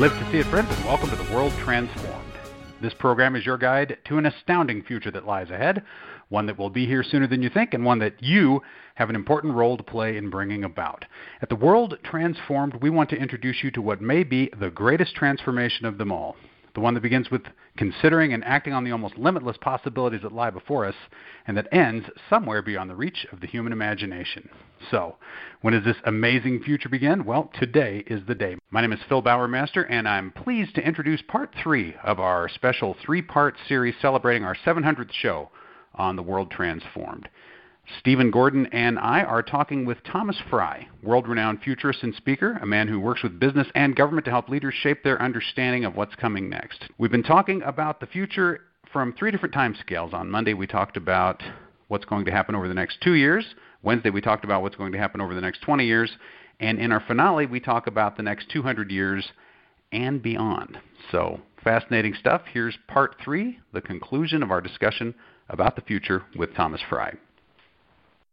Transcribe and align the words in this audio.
Live 0.00 0.12
to 0.12 0.32
see 0.32 0.38
it, 0.38 0.46
friends, 0.46 0.74
and 0.74 0.86
welcome 0.86 1.10
to 1.10 1.16
the 1.16 1.30
World 1.30 1.52
Transformed. 1.58 2.32
This 2.80 2.94
program 2.94 3.36
is 3.36 3.44
your 3.44 3.58
guide 3.58 3.98
to 4.06 4.16
an 4.16 4.24
astounding 4.24 4.82
future 4.82 5.10
that 5.10 5.26
lies 5.26 5.50
ahead, 5.50 5.82
one 6.30 6.46
that 6.46 6.56
will 6.56 6.70
be 6.70 6.86
here 6.86 7.02
sooner 7.02 7.26
than 7.26 7.42
you 7.42 7.50
think, 7.50 7.74
and 7.74 7.84
one 7.84 7.98
that 7.98 8.14
you 8.22 8.62
have 8.94 9.10
an 9.10 9.14
important 9.14 9.52
role 9.52 9.76
to 9.76 9.82
play 9.82 10.16
in 10.16 10.30
bringing 10.30 10.64
about. 10.64 11.04
At 11.42 11.50
the 11.50 11.54
World 11.54 11.98
Transformed, 12.02 12.76
we 12.80 12.88
want 12.88 13.10
to 13.10 13.16
introduce 13.18 13.62
you 13.62 13.70
to 13.72 13.82
what 13.82 14.00
may 14.00 14.24
be 14.24 14.50
the 14.58 14.70
greatest 14.70 15.14
transformation 15.16 15.84
of 15.84 15.98
them 15.98 16.10
all, 16.10 16.34
the 16.74 16.80
one 16.80 16.94
that 16.94 17.02
begins 17.02 17.30
with 17.30 17.42
considering 17.76 18.32
and 18.32 18.44
acting 18.44 18.72
on 18.72 18.84
the 18.84 18.92
almost 18.92 19.16
limitless 19.18 19.56
possibilities 19.60 20.22
that 20.22 20.32
lie 20.32 20.50
before 20.50 20.86
us, 20.86 20.94
and 21.46 21.56
that 21.56 21.68
ends 21.72 22.06
somewhere 22.28 22.62
beyond 22.62 22.90
the 22.90 22.94
reach 22.94 23.26
of 23.32 23.40
the 23.40 23.46
human 23.46 23.72
imagination. 23.72 24.48
So, 24.90 25.16
when 25.60 25.74
does 25.74 25.84
this 25.84 25.96
amazing 26.04 26.62
future 26.62 26.88
begin? 26.88 27.24
Well, 27.24 27.50
today 27.58 28.04
is 28.06 28.22
the 28.26 28.34
day. 28.34 28.56
My 28.70 28.80
name 28.80 28.92
is 28.92 29.00
Phil 29.08 29.22
Bowermaster, 29.22 29.86
and 29.88 30.08
I'm 30.08 30.30
pleased 30.30 30.74
to 30.76 30.86
introduce 30.86 31.22
part 31.22 31.50
three 31.62 31.94
of 32.04 32.20
our 32.20 32.48
special 32.48 32.96
three 33.04 33.22
part 33.22 33.56
series 33.68 33.94
celebrating 34.00 34.44
our 34.44 34.56
700th 34.64 35.12
show 35.12 35.50
on 35.94 36.16
the 36.16 36.22
World 36.22 36.50
Transformed. 36.50 37.28
Stephen 37.98 38.30
Gordon 38.30 38.66
and 38.66 38.98
I 38.98 39.22
are 39.22 39.42
talking 39.42 39.84
with 39.84 40.02
Thomas 40.04 40.40
Frey, 40.48 40.88
world 41.02 41.26
renowned 41.26 41.62
futurist 41.62 42.02
and 42.02 42.14
speaker, 42.14 42.58
a 42.62 42.66
man 42.66 42.88
who 42.88 43.00
works 43.00 43.22
with 43.22 43.40
business 43.40 43.66
and 43.74 43.96
government 43.96 44.24
to 44.26 44.30
help 44.30 44.48
leaders 44.48 44.74
shape 44.74 45.02
their 45.02 45.20
understanding 45.20 45.84
of 45.84 45.96
what's 45.96 46.14
coming 46.14 46.48
next. 46.48 46.84
We've 46.98 47.10
been 47.10 47.22
talking 47.22 47.62
about 47.62 48.00
the 48.00 48.06
future 48.06 48.60
from 48.92 49.12
three 49.12 49.30
different 49.30 49.54
time 49.54 49.74
scales. 49.80 50.14
On 50.14 50.30
Monday, 50.30 50.54
we 50.54 50.66
talked 50.66 50.96
about 50.96 51.42
what's 51.88 52.04
going 52.04 52.24
to 52.26 52.30
happen 52.30 52.54
over 52.54 52.68
the 52.68 52.74
next 52.74 53.00
two 53.00 53.14
years. 53.14 53.44
Wednesday, 53.82 54.10
we 54.10 54.20
talked 54.20 54.44
about 54.44 54.62
what's 54.62 54.76
going 54.76 54.92
to 54.92 54.98
happen 54.98 55.20
over 55.20 55.34
the 55.34 55.40
next 55.40 55.62
20 55.62 55.84
years. 55.84 56.10
And 56.60 56.78
in 56.78 56.92
our 56.92 57.00
finale, 57.00 57.46
we 57.46 57.60
talk 57.60 57.86
about 57.86 58.16
the 58.16 58.22
next 58.22 58.50
200 58.50 58.90
years 58.90 59.26
and 59.92 60.22
beyond. 60.22 60.78
So, 61.10 61.40
fascinating 61.64 62.14
stuff. 62.14 62.42
Here's 62.52 62.78
part 62.86 63.16
three, 63.24 63.58
the 63.72 63.80
conclusion 63.80 64.42
of 64.42 64.50
our 64.50 64.60
discussion 64.60 65.14
about 65.48 65.74
the 65.74 65.82
future 65.82 66.22
with 66.36 66.54
Thomas 66.54 66.80
Frey. 66.88 67.14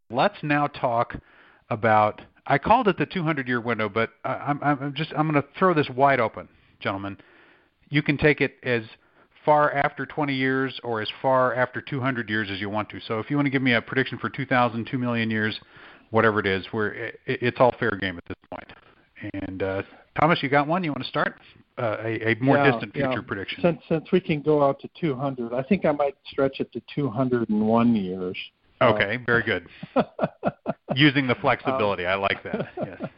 Let's 0.09 0.37
now 0.41 0.67
talk 0.67 1.15
about. 1.69 2.21
I 2.45 2.57
called 2.57 2.87
it 2.87 2.97
the 2.97 3.05
200 3.05 3.47
year 3.47 3.59
window, 3.59 3.89
but 3.89 4.11
I'm, 4.23 4.59
I'm 4.63 4.93
just 4.95 5.11
I'm 5.17 5.29
going 5.29 5.41
to 5.41 5.47
throw 5.57 5.73
this 5.73 5.89
wide 5.89 6.19
open, 6.19 6.47
gentlemen. 6.79 7.17
You 7.89 8.01
can 8.01 8.17
take 8.17 8.41
it 8.41 8.55
as 8.63 8.83
far 9.45 9.71
after 9.71 10.05
20 10.05 10.33
years 10.33 10.79
or 10.83 11.01
as 11.01 11.07
far 11.21 11.55
after 11.55 11.81
200 11.81 12.29
years 12.29 12.49
as 12.51 12.59
you 12.59 12.69
want 12.69 12.89
to. 12.89 12.99
So 13.07 13.19
if 13.19 13.29
you 13.29 13.37
want 13.37 13.45
to 13.45 13.49
give 13.49 13.61
me 13.61 13.73
a 13.73 13.81
prediction 13.81 14.17
for 14.17 14.29
2,000, 14.29 14.85
2 14.89 14.97
million 14.97 15.31
years, 15.31 15.57
whatever 16.09 16.39
it 16.39 16.45
is, 16.45 16.65
where 16.71 16.93
it, 16.93 17.19
it's 17.25 17.57
all 17.59 17.73
fair 17.79 17.91
game 17.91 18.17
at 18.17 18.25
this 18.27 18.37
point. 18.49 19.43
And 19.45 19.63
uh, 19.63 19.83
Thomas, 20.19 20.39
you 20.41 20.49
got 20.49 20.67
one? 20.67 20.83
You 20.83 20.91
want 20.91 21.03
to 21.03 21.09
start? 21.09 21.39
Uh, 21.77 21.97
a, 22.03 22.31
a, 22.31 22.35
more 22.41 22.57
yeah, 22.57 22.71
distant 22.71 22.93
future 22.93 23.11
yeah. 23.11 23.21
prediction. 23.25 23.59
Since 23.61 23.81
since 23.87 24.11
we 24.11 24.19
can 24.19 24.41
go 24.41 24.63
out 24.63 24.79
to 24.81 24.89
200, 24.99 25.53
I 25.53 25.63
think 25.63 25.85
I 25.85 25.91
might 25.91 26.15
stretch 26.29 26.59
it 26.59 26.71
to 26.73 26.81
201 26.93 27.95
years. 27.95 28.37
Okay, 28.81 29.17
very 29.25 29.43
good. 29.43 29.67
Using 30.95 31.27
the 31.27 31.35
flexibility, 31.35 32.05
I 32.05 32.15
like 32.15 32.43
that. 32.43 32.69
Yes. 32.77 33.09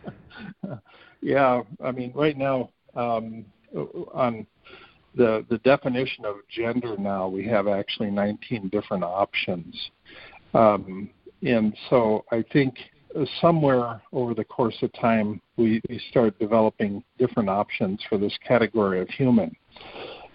Yeah, 1.21 1.63
I 1.83 1.91
mean, 1.91 2.13
right 2.15 2.37
now 2.37 2.69
um, 2.95 3.43
on 4.13 4.47
the 5.15 5.45
the 5.49 5.57
definition 5.59 6.25
of 6.25 6.35
gender 6.49 6.95
now 6.97 7.27
we 7.27 7.45
have 7.47 7.67
actually 7.67 8.11
19 8.11 8.69
different 8.69 9.03
options 9.03 9.75
um, 10.53 11.09
and 11.41 11.75
so 11.89 12.23
i 12.31 12.43
think 12.53 12.75
somewhere 13.41 14.01
over 14.13 14.33
the 14.33 14.43
course 14.43 14.77
of 14.81 14.91
time 14.93 15.41
we, 15.57 15.81
we 15.89 15.99
start 16.11 16.37
developing 16.39 17.03
different 17.17 17.49
options 17.49 17.99
for 18.07 18.17
this 18.17 18.37
category 18.47 19.01
of 19.01 19.09
human 19.09 19.55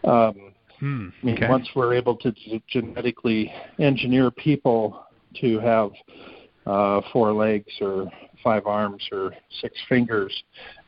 um, 0.05 0.53
hmm, 0.81 1.09
I 1.23 1.27
mean, 1.27 1.39
once 1.49 1.69
we're 1.75 1.95
able 1.95 2.17
to 2.17 2.33
genetically 2.69 3.53
engineer 3.79 4.31
people 4.31 5.07
to 5.41 5.59
have 5.61 5.91
uh, 6.67 7.01
four 7.13 7.33
legs 7.33 7.73
or 7.81 8.11
five 8.43 8.67
arms 8.67 9.03
or 9.13 9.33
six 9.61 9.75
fingers, 9.89 10.33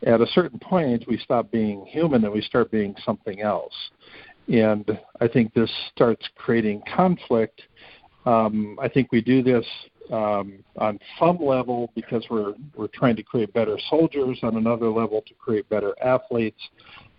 at 0.06 0.20
a 0.20 0.26
certain 0.28 0.58
point 0.58 1.04
we 1.08 1.18
stop 1.18 1.50
being 1.50 1.84
human 1.86 2.24
and 2.24 2.32
we 2.32 2.40
start 2.40 2.70
being 2.70 2.94
something 3.04 3.40
else. 3.40 3.74
And 4.48 4.98
I 5.20 5.28
think 5.28 5.54
this 5.54 5.70
starts 5.94 6.26
creating 6.36 6.82
conflict. 6.94 7.62
Um, 8.26 8.78
I 8.80 8.88
think 8.88 9.12
we 9.12 9.20
do 9.20 9.42
this 9.42 9.66
um, 10.12 10.64
on 10.76 10.98
some 11.18 11.38
level 11.38 11.90
because 11.94 12.24
we're 12.30 12.54
we're 12.76 12.88
trying 12.88 13.16
to 13.16 13.22
create 13.22 13.52
better 13.52 13.76
soldiers. 13.90 14.38
On 14.42 14.56
another 14.56 14.88
level, 14.88 15.22
to 15.26 15.34
create 15.34 15.68
better 15.68 15.94
athletes, 16.02 16.60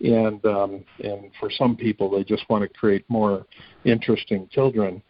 and 0.00 0.44
um, 0.46 0.84
and 1.02 1.30
for 1.38 1.50
some 1.50 1.76
people, 1.76 2.10
they 2.10 2.24
just 2.24 2.48
want 2.48 2.62
to 2.62 2.78
create 2.78 3.04
more 3.08 3.46
interesting 3.84 4.48
children. 4.50 5.02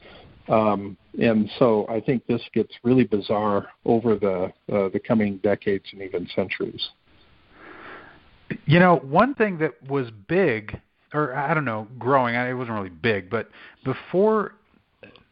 Um, 0.49 0.97
and 1.21 1.51
so 1.59 1.87
I 1.89 2.01
think 2.01 2.27
this 2.27 2.41
gets 2.55 2.73
really 2.83 3.05
bizarre 3.05 3.69
over 3.85 4.17
the 4.17 4.53
uh, 4.73 4.89
the 4.89 5.01
coming 5.07 5.39
decades 5.39 5.85
and 5.93 6.03
even 6.03 6.29
centuries. 6.35 6.89
You 8.65 8.81
know, 8.81 8.97
one 8.97 9.35
thing 9.35 9.59
that 9.59 9.75
was 9.89 10.09
big, 10.27 10.81
or 11.13 11.35
I 11.35 11.53
don't 11.53 11.65
know, 11.65 11.87
growing. 11.99 12.35
It 12.35 12.55
wasn't 12.55 12.77
really 12.77 12.89
big, 12.89 13.29
but 13.29 13.49
before 13.85 14.55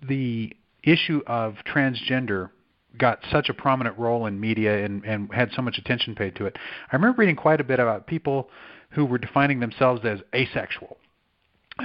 the 0.07 0.53
issue 0.83 1.23
of 1.27 1.55
transgender 1.67 2.51
got 2.99 3.19
such 3.31 3.49
a 3.49 3.55
prominent 3.55 3.99
role 3.99 4.27
in 4.27 4.39
media 4.39 4.85
and, 4.85 5.05
and 5.05 5.33
had 5.33 5.51
so 5.55 5.63
much 5.63 5.79
attention 5.79 6.15
paid 6.15 6.35
to 6.37 6.47
it, 6.47 6.57
I 6.93 6.97
remember 6.97 7.21
reading 7.21 7.37
quite 7.37 7.61
a 7.61 7.65
bit 7.65 7.81
about 7.81 8.07
people 8.07 8.51
who 8.91 9.05
were 9.05 9.19
defining 9.19 9.61
themselves 9.61 10.03
as 10.05 10.21
asexual, 10.35 10.97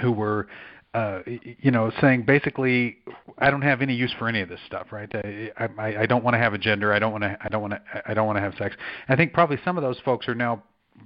who 0.02 0.12
were 0.12 0.48
uh, 0.94 1.22
you 1.26 1.72
know, 1.72 1.92
saying 2.02 2.24
basically, 2.24 2.98
I 3.38 3.50
don't 3.50 3.62
have 3.62 3.82
any 3.82 3.94
use 3.94 4.14
for 4.20 4.28
any 4.28 4.42
of 4.42 4.50
this 4.50 4.60
stuff, 4.66 4.88
right? 4.92 5.10
I, 5.14 5.70
I, 5.78 5.98
I 6.02 6.06
don't 6.06 6.24
want 6.24 6.34
to 6.34 6.38
have 6.38 6.54
a 6.54 6.58
gender. 6.58 6.94
I 6.94 7.00
don't 7.00 7.12
want 7.12 7.24
to. 7.24 7.38
I 7.42 7.48
don't 7.48 7.62
want 7.62 7.74
to. 7.74 7.82
I 8.06 8.14
don't 8.14 8.28
want 8.28 8.38
to 8.38 8.42
have 8.42 8.54
sex. 8.58 8.76
I 9.08 9.16
think 9.16 9.32
probably 9.32 9.58
some 9.64 9.78
of 9.78 9.84
those 9.84 10.00
folks 10.04 10.28
are 10.28 10.36
now 10.36 10.64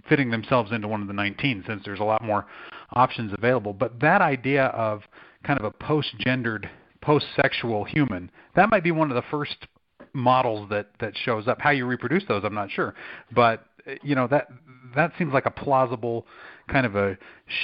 fitting 0.10 0.32
themselves 0.32 0.72
into 0.72 0.88
one 0.88 1.02
of 1.02 1.08
the 1.08 1.14
19 1.14 1.64
since 1.68 1.82
there's 1.86 2.00
a 2.00 2.04
lot 2.04 2.24
more 2.24 2.46
options 2.94 3.32
available. 3.38 3.74
But 3.74 4.00
that 4.02 4.22
idea 4.22 4.66
of 4.68 5.04
kind 5.44 5.60
of 5.60 5.66
a 5.66 5.72
post-gendered, 5.72 6.70
post-sexual 7.02 7.86
human, 7.86 8.32
that 8.56 8.70
might 8.70 8.84
be 8.84 8.92
one 8.92 9.12
of 9.12 9.16
the 9.16 9.24
first 9.30 9.68
models 10.14 10.68
that 10.72 10.90
that 11.00 11.14
shows 11.16 11.48
up. 11.48 11.62
How 11.62 11.70
you 11.70 11.86
reproduce 11.86 12.24
those, 12.28 12.44
I'm 12.44 12.56
not 12.56 12.72
sure, 12.72 12.96
but 13.34 13.68
you 14.02 14.16
know 14.16 14.28
that 14.28 14.48
that 14.96 15.12
seems 15.20 15.32
like 15.32 15.46
a 15.46 15.52
plausible 15.52 16.26
kind 16.68 16.88
of 16.88 16.96
a 16.96 17.18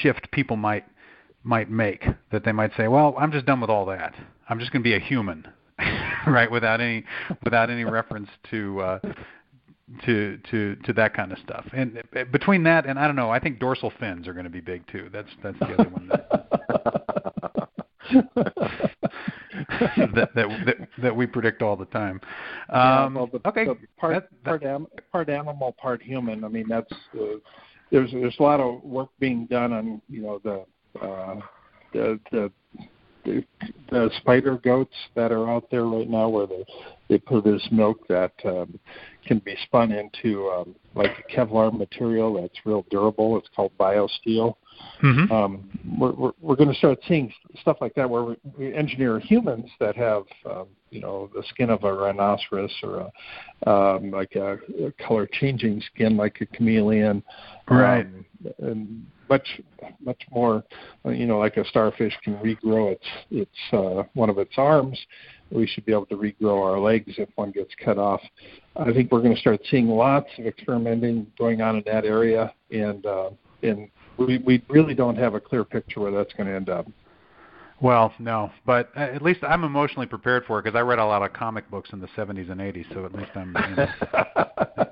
shift 0.03 0.29
people 0.31 0.55
might 0.55 0.85
might 1.43 1.69
make 1.69 2.05
that 2.31 2.43
they 2.43 2.51
might 2.51 2.71
say, 2.77 2.87
well, 2.87 3.15
I'm 3.17 3.31
just 3.31 3.45
done 3.45 3.61
with 3.61 3.69
all 3.69 3.85
that. 3.87 4.13
I'm 4.49 4.59
just 4.59 4.71
going 4.71 4.83
to 4.83 4.87
be 4.87 4.95
a 4.95 4.99
human, 4.99 5.47
right? 6.27 6.49
Without 6.51 6.81
any 6.81 7.03
without 7.43 7.69
any 7.69 7.83
reference 7.83 8.29
to 8.51 8.79
uh, 8.81 8.99
to 10.05 10.37
to 10.51 10.75
to 10.77 10.93
that 10.93 11.13
kind 11.13 11.31
of 11.31 11.37
stuff. 11.39 11.65
And 11.73 12.01
between 12.31 12.63
that 12.63 12.85
and 12.85 12.99
I 12.99 13.07
don't 13.07 13.15
know, 13.15 13.29
I 13.29 13.39
think 13.39 13.59
dorsal 13.59 13.91
fins 13.99 14.27
are 14.27 14.33
going 14.33 14.43
to 14.45 14.49
be 14.51 14.61
big 14.61 14.85
too. 14.87 15.09
That's 15.11 15.29
that's 15.43 15.57
the 15.59 15.73
other 15.73 15.89
one. 15.89 16.07
That, 16.09 16.37
that, 20.15 20.29
that 20.35 20.47
that 20.65 20.75
that 21.01 21.15
we 21.15 21.25
predict 21.27 21.61
all 21.61 21.75
the 21.75 21.85
time. 21.85 22.19
yeah, 22.69 23.03
Um, 23.05 23.15
well, 23.15 23.27
the, 23.27 23.39
okay, 23.47 23.65
the 23.65 23.77
part 23.97 24.13
that- 24.15 24.29
that- 24.43 24.43
part, 24.43 24.63
am, 24.63 24.87
part 25.11 25.29
animal, 25.29 25.73
part 25.81 26.01
human. 26.01 26.43
I 26.43 26.47
mean, 26.49 26.65
that's 26.67 26.91
uh, 27.19 27.37
there's 27.91 28.11
there's 28.11 28.35
a 28.39 28.43
lot 28.43 28.59
of 28.59 28.83
work 28.83 29.09
being 29.19 29.45
done 29.47 29.73
on 29.73 30.01
you 30.09 30.21
know 30.21 30.39
the 30.43 30.65
uh, 31.01 31.35
the 31.93 32.19
the 32.31 32.51
the, 33.23 33.43
the 33.91 34.09
spider 34.17 34.57
goats 34.57 34.95
that 35.15 35.31
are 35.31 35.49
out 35.49 35.69
there 35.69 35.85
right 35.85 36.09
now, 36.09 36.29
where 36.29 36.47
they 36.47 36.65
they 37.09 37.17
produce 37.17 37.67
milk 37.71 38.07
that 38.07 38.31
um, 38.45 38.79
can 39.25 39.39
be 39.39 39.55
spun 39.63 39.91
into 39.91 40.49
um, 40.49 40.75
like 40.95 41.11
a 41.19 41.31
Kevlar 41.35 41.77
material 41.77 42.41
that's 42.41 42.65
real 42.65 42.85
durable. 42.89 43.37
It's 43.37 43.49
called 43.55 43.71
biosteel. 43.77 44.55
Mm-hmm. 45.03 45.31
Um, 45.31 45.69
we're 45.99 46.13
we're, 46.13 46.31
we're 46.39 46.55
going 46.55 46.69
to 46.69 46.75
start 46.75 46.99
seeing 47.07 47.31
stuff 47.61 47.77
like 47.81 47.93
that 47.95 48.09
where 48.09 48.23
we, 48.23 48.35
we 48.57 48.73
engineer 48.73 49.19
humans 49.19 49.69
that 49.79 49.95
have 49.95 50.23
um, 50.49 50.67
you 50.89 51.01
know 51.01 51.29
the 51.35 51.43
skin 51.49 51.69
of 51.69 51.83
a 51.83 51.93
rhinoceros 51.93 52.73
or 52.81 53.11
a, 53.65 53.69
um, 53.69 54.11
like 54.11 54.35
a, 54.35 54.53
a 54.85 54.91
color 55.05 55.27
changing 55.39 55.81
skin 55.93 56.17
like 56.17 56.39
a 56.41 56.45
chameleon, 56.47 57.21
right? 57.69 58.05
Um, 58.05 58.25
and 58.59 59.05
much 59.31 59.61
much 60.03 60.21
more 60.29 60.63
you 61.05 61.25
know 61.25 61.39
like 61.39 61.57
a 61.57 61.65
starfish 61.65 62.13
can 62.23 62.35
regrow 62.37 62.91
its 62.91 63.07
its 63.31 63.73
uh, 63.73 64.03
one 64.13 64.29
of 64.29 64.37
its 64.37 64.53
arms 64.57 64.99
we 65.51 65.67
should 65.67 65.85
be 65.85 65.91
able 65.91 66.05
to 66.05 66.15
regrow 66.15 66.61
our 66.63 66.79
legs 66.79 67.13
if 67.17 67.29
one 67.35 67.51
gets 67.51 67.71
cut 67.83 67.97
off. 67.97 68.21
I 68.77 68.91
think 68.93 69.11
we're 69.11 69.21
going 69.21 69.35
to 69.35 69.39
start 69.39 69.59
seeing 69.69 69.87
lots 69.87 70.27
of 70.39 70.45
experimenting 70.47 71.27
going 71.37 71.61
on 71.61 71.77
in 71.77 71.83
that 71.87 72.05
area 72.05 72.53
and 72.71 73.05
uh, 73.05 73.29
and 73.63 73.89
we 74.17 74.37
we 74.39 74.63
really 74.69 74.93
don't 74.93 75.17
have 75.17 75.33
a 75.33 75.39
clear 75.39 75.63
picture 75.63 75.99
where 75.99 76.11
that's 76.11 76.33
going 76.33 76.47
to 76.47 76.55
end 76.55 76.69
up. 76.69 76.87
Well, 77.81 78.13
no, 78.19 78.51
but 78.65 78.95
at 78.95 79.23
least 79.23 79.39
I'm 79.41 79.63
emotionally 79.63 80.05
prepared 80.05 80.45
for 80.45 80.59
it 80.59 80.63
because 80.63 80.77
I 80.77 80.81
read 80.81 80.99
a 80.99 81.05
lot 81.05 81.23
of 81.23 81.33
comic 81.33 81.69
books 81.71 81.89
in 81.93 81.99
the 81.99 82.07
70s 82.15 82.51
and 82.51 82.61
80s, 82.61 82.93
so 82.93 83.05
at 83.05 83.13
least 83.13 83.31
I'm 83.33 83.55
you 83.69 83.75
know, 83.75 83.87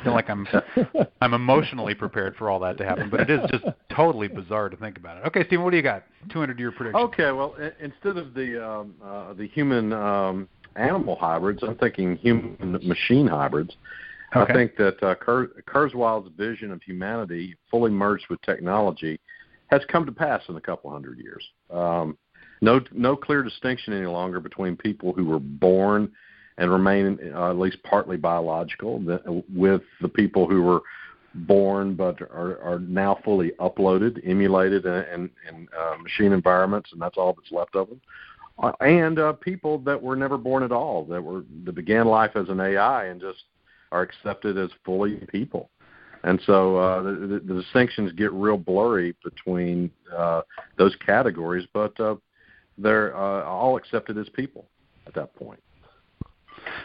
I 0.00 0.04
feel 0.04 0.12
like 0.12 0.30
I'm 0.30 0.46
I'm 1.20 1.34
emotionally 1.34 1.94
prepared 1.94 2.36
for 2.36 2.50
all 2.50 2.58
that 2.60 2.78
to 2.78 2.84
happen, 2.84 3.10
but 3.10 3.20
it 3.20 3.30
is 3.30 3.40
just 3.50 3.64
totally 3.94 4.28
bizarre 4.28 4.68
to 4.68 4.76
think 4.76 4.96
about 4.96 5.18
it. 5.18 5.26
Okay, 5.26 5.44
Stephen, 5.46 5.64
what 5.64 5.70
do 5.70 5.76
you 5.76 5.82
got? 5.82 6.04
200 6.32 6.58
year 6.58 6.72
prediction. 6.72 7.00
Okay, 7.00 7.30
well, 7.32 7.54
instead 7.80 8.16
of 8.16 8.34
the 8.34 8.66
um, 8.66 8.94
uh, 9.04 9.34
the 9.34 9.46
human 9.48 9.92
um, 9.92 10.48
animal 10.76 11.16
hybrids, 11.16 11.62
I'm 11.62 11.76
thinking 11.76 12.16
human 12.16 12.78
machine 12.82 13.26
hybrids. 13.26 13.76
Okay. 14.34 14.52
I 14.52 14.56
think 14.56 14.76
that 14.76 15.02
uh, 15.02 15.16
Kur- 15.16 15.50
Kurzweil's 15.66 16.30
vision 16.36 16.70
of 16.70 16.80
humanity 16.82 17.56
fully 17.70 17.90
merged 17.90 18.26
with 18.30 18.40
technology 18.42 19.18
has 19.66 19.82
come 19.88 20.06
to 20.06 20.12
pass 20.12 20.42
in 20.48 20.56
a 20.56 20.60
couple 20.60 20.90
hundred 20.90 21.18
years. 21.18 21.44
Um, 21.68 22.16
no, 22.60 22.80
no 22.92 23.16
clear 23.16 23.42
distinction 23.42 23.92
any 23.92 24.06
longer 24.06 24.38
between 24.38 24.76
people 24.76 25.12
who 25.12 25.24
were 25.24 25.40
born 25.40 26.12
and 26.60 26.70
remain 26.70 27.18
uh, 27.34 27.50
at 27.50 27.58
least 27.58 27.78
partly 27.82 28.18
biological 28.18 29.02
with 29.48 29.80
the 30.02 30.08
people 30.08 30.46
who 30.46 30.62
were 30.62 30.82
born 31.34 31.94
but 31.94 32.20
are, 32.20 32.60
are 32.62 32.78
now 32.80 33.18
fully 33.24 33.52
uploaded, 33.58 34.20
emulated 34.28 34.84
in, 34.84 34.92
in, 34.92 35.30
in 35.48 35.68
uh, 35.78 35.96
machine 36.02 36.32
environments, 36.32 36.92
and 36.92 37.00
that's 37.00 37.16
all 37.16 37.32
that's 37.32 37.50
left 37.50 37.74
of 37.74 37.88
them. 37.88 38.00
Uh, 38.62 38.72
and 38.80 39.18
uh, 39.18 39.32
people 39.32 39.78
that 39.78 40.00
were 40.00 40.14
never 40.14 40.36
born 40.36 40.62
at 40.62 40.70
all, 40.70 41.04
that 41.06 41.22
were 41.22 41.44
that 41.64 41.74
began 41.74 42.06
life 42.06 42.32
as 42.34 42.48
an 42.50 42.60
AI 42.60 43.06
and 43.06 43.20
just 43.20 43.44
are 43.90 44.02
accepted 44.02 44.58
as 44.58 44.68
fully 44.84 45.16
people. 45.32 45.70
And 46.24 46.38
so 46.44 46.76
uh, 46.76 47.02
the, 47.02 47.12
the, 47.12 47.54
the 47.54 47.62
distinctions 47.62 48.12
get 48.12 48.30
real 48.34 48.58
blurry 48.58 49.16
between 49.24 49.90
uh, 50.14 50.42
those 50.76 50.94
categories, 50.96 51.66
but 51.72 51.98
uh, 51.98 52.16
they're 52.76 53.16
uh, 53.16 53.44
all 53.44 53.78
accepted 53.78 54.18
as 54.18 54.28
people 54.28 54.66
at 55.06 55.14
that 55.14 55.34
point. 55.34 55.62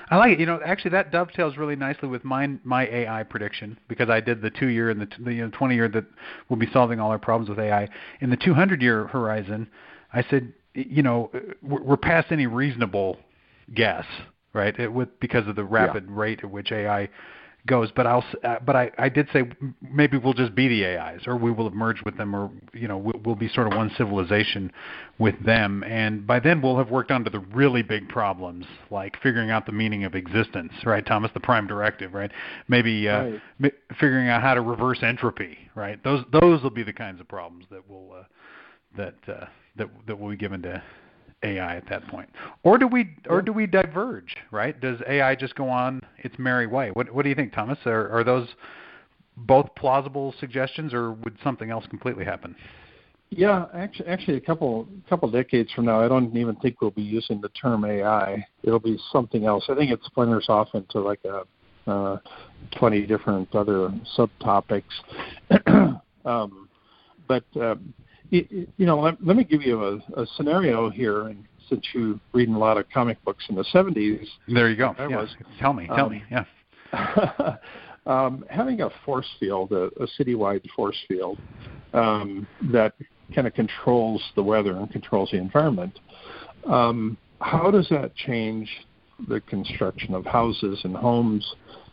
I 0.10 0.18
like 0.18 0.34
it. 0.34 0.40
You 0.40 0.46
know, 0.46 0.60
actually, 0.64 0.92
that 0.92 1.12
dovetails 1.12 1.58
really 1.58 1.76
nicely 1.76 2.08
with 2.08 2.24
my 2.24 2.48
my 2.64 2.88
AI 2.88 3.24
prediction 3.24 3.78
because 3.88 4.10
I 4.10 4.20
did 4.20 4.42
the 4.42 4.52
two 4.52 4.68
year 4.68 4.90
and 4.90 5.02
the, 5.02 5.08
the 5.20 5.34
you 5.34 5.44
know, 5.44 5.52
20 5.52 5.76
year 5.76 5.88
that 5.90 6.06
we'll 6.48 6.60
be 6.60 6.70
solving 6.72 7.00
all 7.00 7.12
our 7.12 7.20
problems 7.20 7.50
with 7.50 7.60
AI. 7.60 7.90
In 8.22 8.30
the 8.30 8.38
200 8.38 8.82
year 8.82 9.08
horizon, 9.08 9.68
I 10.14 10.24
said, 10.30 10.54
you 10.74 11.02
know, 11.02 11.32
uh, 11.34 11.40
we're 11.62 11.98
past 11.98 12.28
any 12.32 12.46
reasonable 12.46 13.18
guess, 13.74 14.06
right? 14.54 14.78
It, 14.80 14.94
with 14.94 15.20
because 15.20 15.48
of 15.48 15.56
the 15.56 15.64
rapid 15.64 16.06
yeah. 16.08 16.16
rate 16.16 16.40
at 16.44 16.52
which 16.52 16.72
AI 16.72 17.10
goes. 17.66 17.92
But 17.96 18.08
I'll, 18.08 18.24
uh, 18.44 18.58
but 18.66 18.76
I, 18.76 18.92
I 18.98 19.10
did 19.10 19.28
say 19.34 19.44
maybe 19.82 20.18
we'll 20.18 20.34
just 20.34 20.56
be 20.56 20.68
the 20.68 20.86
AIs, 20.86 21.22
or 21.28 21.36
we 21.36 21.52
will 21.52 21.66
have 21.66 21.74
merged 21.74 22.04
with 22.06 22.18
them, 22.18 22.36
or 22.36 22.52
you 22.74 22.88
know, 22.88 22.98
we'll, 22.98 23.20
we'll 23.24 23.36
be 23.36 23.50
sort 23.50 23.68
of 23.68 23.78
one 23.78 23.92
civilization 23.98 24.72
with 25.20 25.36
them. 25.46 25.84
And 25.84 26.26
by 26.26 26.40
then, 26.40 26.62
we'll 26.62 26.78
have 26.78 26.90
worked 26.90 27.12
on 27.12 27.24
to 27.24 27.30
the 27.30 27.40
really 27.40 27.82
big 27.82 28.10
problems, 28.10 28.66
like 28.92 29.16
figuring 29.22 29.52
out 29.52 29.66
the 29.66 29.72
meaning 29.72 30.04
of 30.04 30.16
existence, 30.16 30.74
right, 30.86 31.06
Thomas? 31.06 31.32
The 31.34 31.40
prime 31.40 31.68
directive, 31.68 32.14
right? 32.14 32.32
Maybe 32.68 33.08
uh, 33.08 33.24
right. 33.24 33.42
M- 33.64 33.96
figuring 34.00 34.30
out 34.30 34.42
how 34.42 34.54
to 34.54 34.62
reverse 34.62 35.00
entropy, 35.02 35.58
right? 35.76 36.04
Those 36.04 36.24
those 36.32 36.62
will 36.64 36.70
be 36.70 36.84
the 36.84 36.94
kinds 36.94 37.20
of 37.20 37.28
problems 37.28 37.66
that 37.72 37.90
will 37.90 38.12
uh, 38.20 38.24
that 38.98 39.16
uh, 39.28 39.46
that 39.78 39.90
that 40.08 40.20
will 40.20 40.30
be 40.30 40.38
given 40.38 40.62
to 40.64 40.84
AI 41.46 41.78
at 41.78 41.88
that 41.90 42.08
point, 42.08 42.30
or 42.64 42.78
do 42.78 42.88
we 42.88 43.16
or 43.30 43.42
do 43.42 43.54
we 43.54 43.68
diverge? 43.68 44.36
Right? 44.52 44.80
Does 44.80 45.00
AI 45.08 45.36
just 45.36 45.56
go 45.56 45.70
on 45.70 46.02
its 46.18 46.36
merry 46.38 46.68
way? 46.68 46.90
What 46.92 47.14
What 47.14 47.24
do 47.24 47.30
you 47.30 47.36
think, 47.36 47.54
Thomas? 47.54 47.78
Are, 47.86 48.10
are 48.10 48.24
those 48.24 48.48
both 49.38 49.68
plausible 49.76 50.34
suggestions, 50.40 50.94
or 50.94 51.12
would 51.12 51.38
something 51.44 51.70
else 51.70 51.86
completely 51.88 52.26
happen? 52.26 52.56
Yeah, 53.30 53.66
actually, 53.74 54.08
actually, 54.08 54.38
a 54.38 54.42
couple 54.42 54.88
couple 55.10 55.30
decades 55.30 55.72
from 55.72 55.86
now, 55.86 56.02
I 56.02 56.08
don't 56.08 56.36
even 56.36 56.56
think 56.58 56.82
we'll 56.82 56.92
be 56.92 57.02
using 57.02 57.42
the 57.42 57.50
term 57.50 57.84
AI. 57.86 58.46
It'll 58.64 58.80
be 58.80 58.98
something 59.12 59.46
else. 59.46 59.66
I 59.70 59.76
think 59.76 59.92
it 59.92 60.00
splinters 60.06 60.46
off 60.48 60.70
into 60.74 61.00
like 61.00 61.20
a 61.26 61.44
uh, 61.90 62.18
20 62.78 63.06
different 63.06 63.54
other 63.54 63.94
subtopics. 64.18 64.84
um, 66.26 66.70
but 67.28 67.44
um, 67.60 67.94
you, 68.30 68.68
you 68.78 68.86
know, 68.86 69.00
let, 69.00 69.24
let 69.26 69.36
me 69.36 69.44
give 69.44 69.62
you 69.62 69.84
a, 69.84 70.22
a 70.22 70.26
scenario 70.36 70.90
here, 70.90 71.28
and 71.28 71.46
since 71.70 71.84
you're 71.94 72.20
reading 72.34 72.56
a 72.56 72.60
lot 72.60 72.78
of 72.78 72.90
comic 72.90 73.24
books 73.24 73.44
in 73.50 73.56
the 73.56 73.66
70s. 73.74 74.26
There 74.48 74.70
you 74.70 74.76
go. 74.76 74.94
Yeah. 74.98 75.18
Was, 75.18 75.36
tell 75.60 75.74
me, 75.74 75.88
tell 75.88 76.06
um, 76.06 76.12
me, 76.12 76.24
yeah. 76.32 77.58
um, 78.06 78.46
having 78.50 78.82
a 78.82 78.90
force 79.04 79.30
field, 79.40 79.72
a, 79.72 79.86
a 80.02 80.08
citywide 80.20 80.66
force 80.76 80.98
field 81.08 81.40
um, 81.94 82.48
that 82.72 82.94
kind 83.34 83.48
of 83.48 83.54
controls 83.54 84.22
the 84.36 84.44
weather 84.44 84.76
and 84.76 84.92
controls 84.92 85.32
the 85.32 85.38
environment. 85.38 85.98
Um, 86.66 87.18
how 87.42 87.72
does 87.72 87.88
that 87.90 88.16
change 88.16 88.70
the 89.28 89.42
construction 89.42 90.14
of 90.14 90.26
houses 90.26 90.80
and 90.84 90.96
homes? 90.96 91.46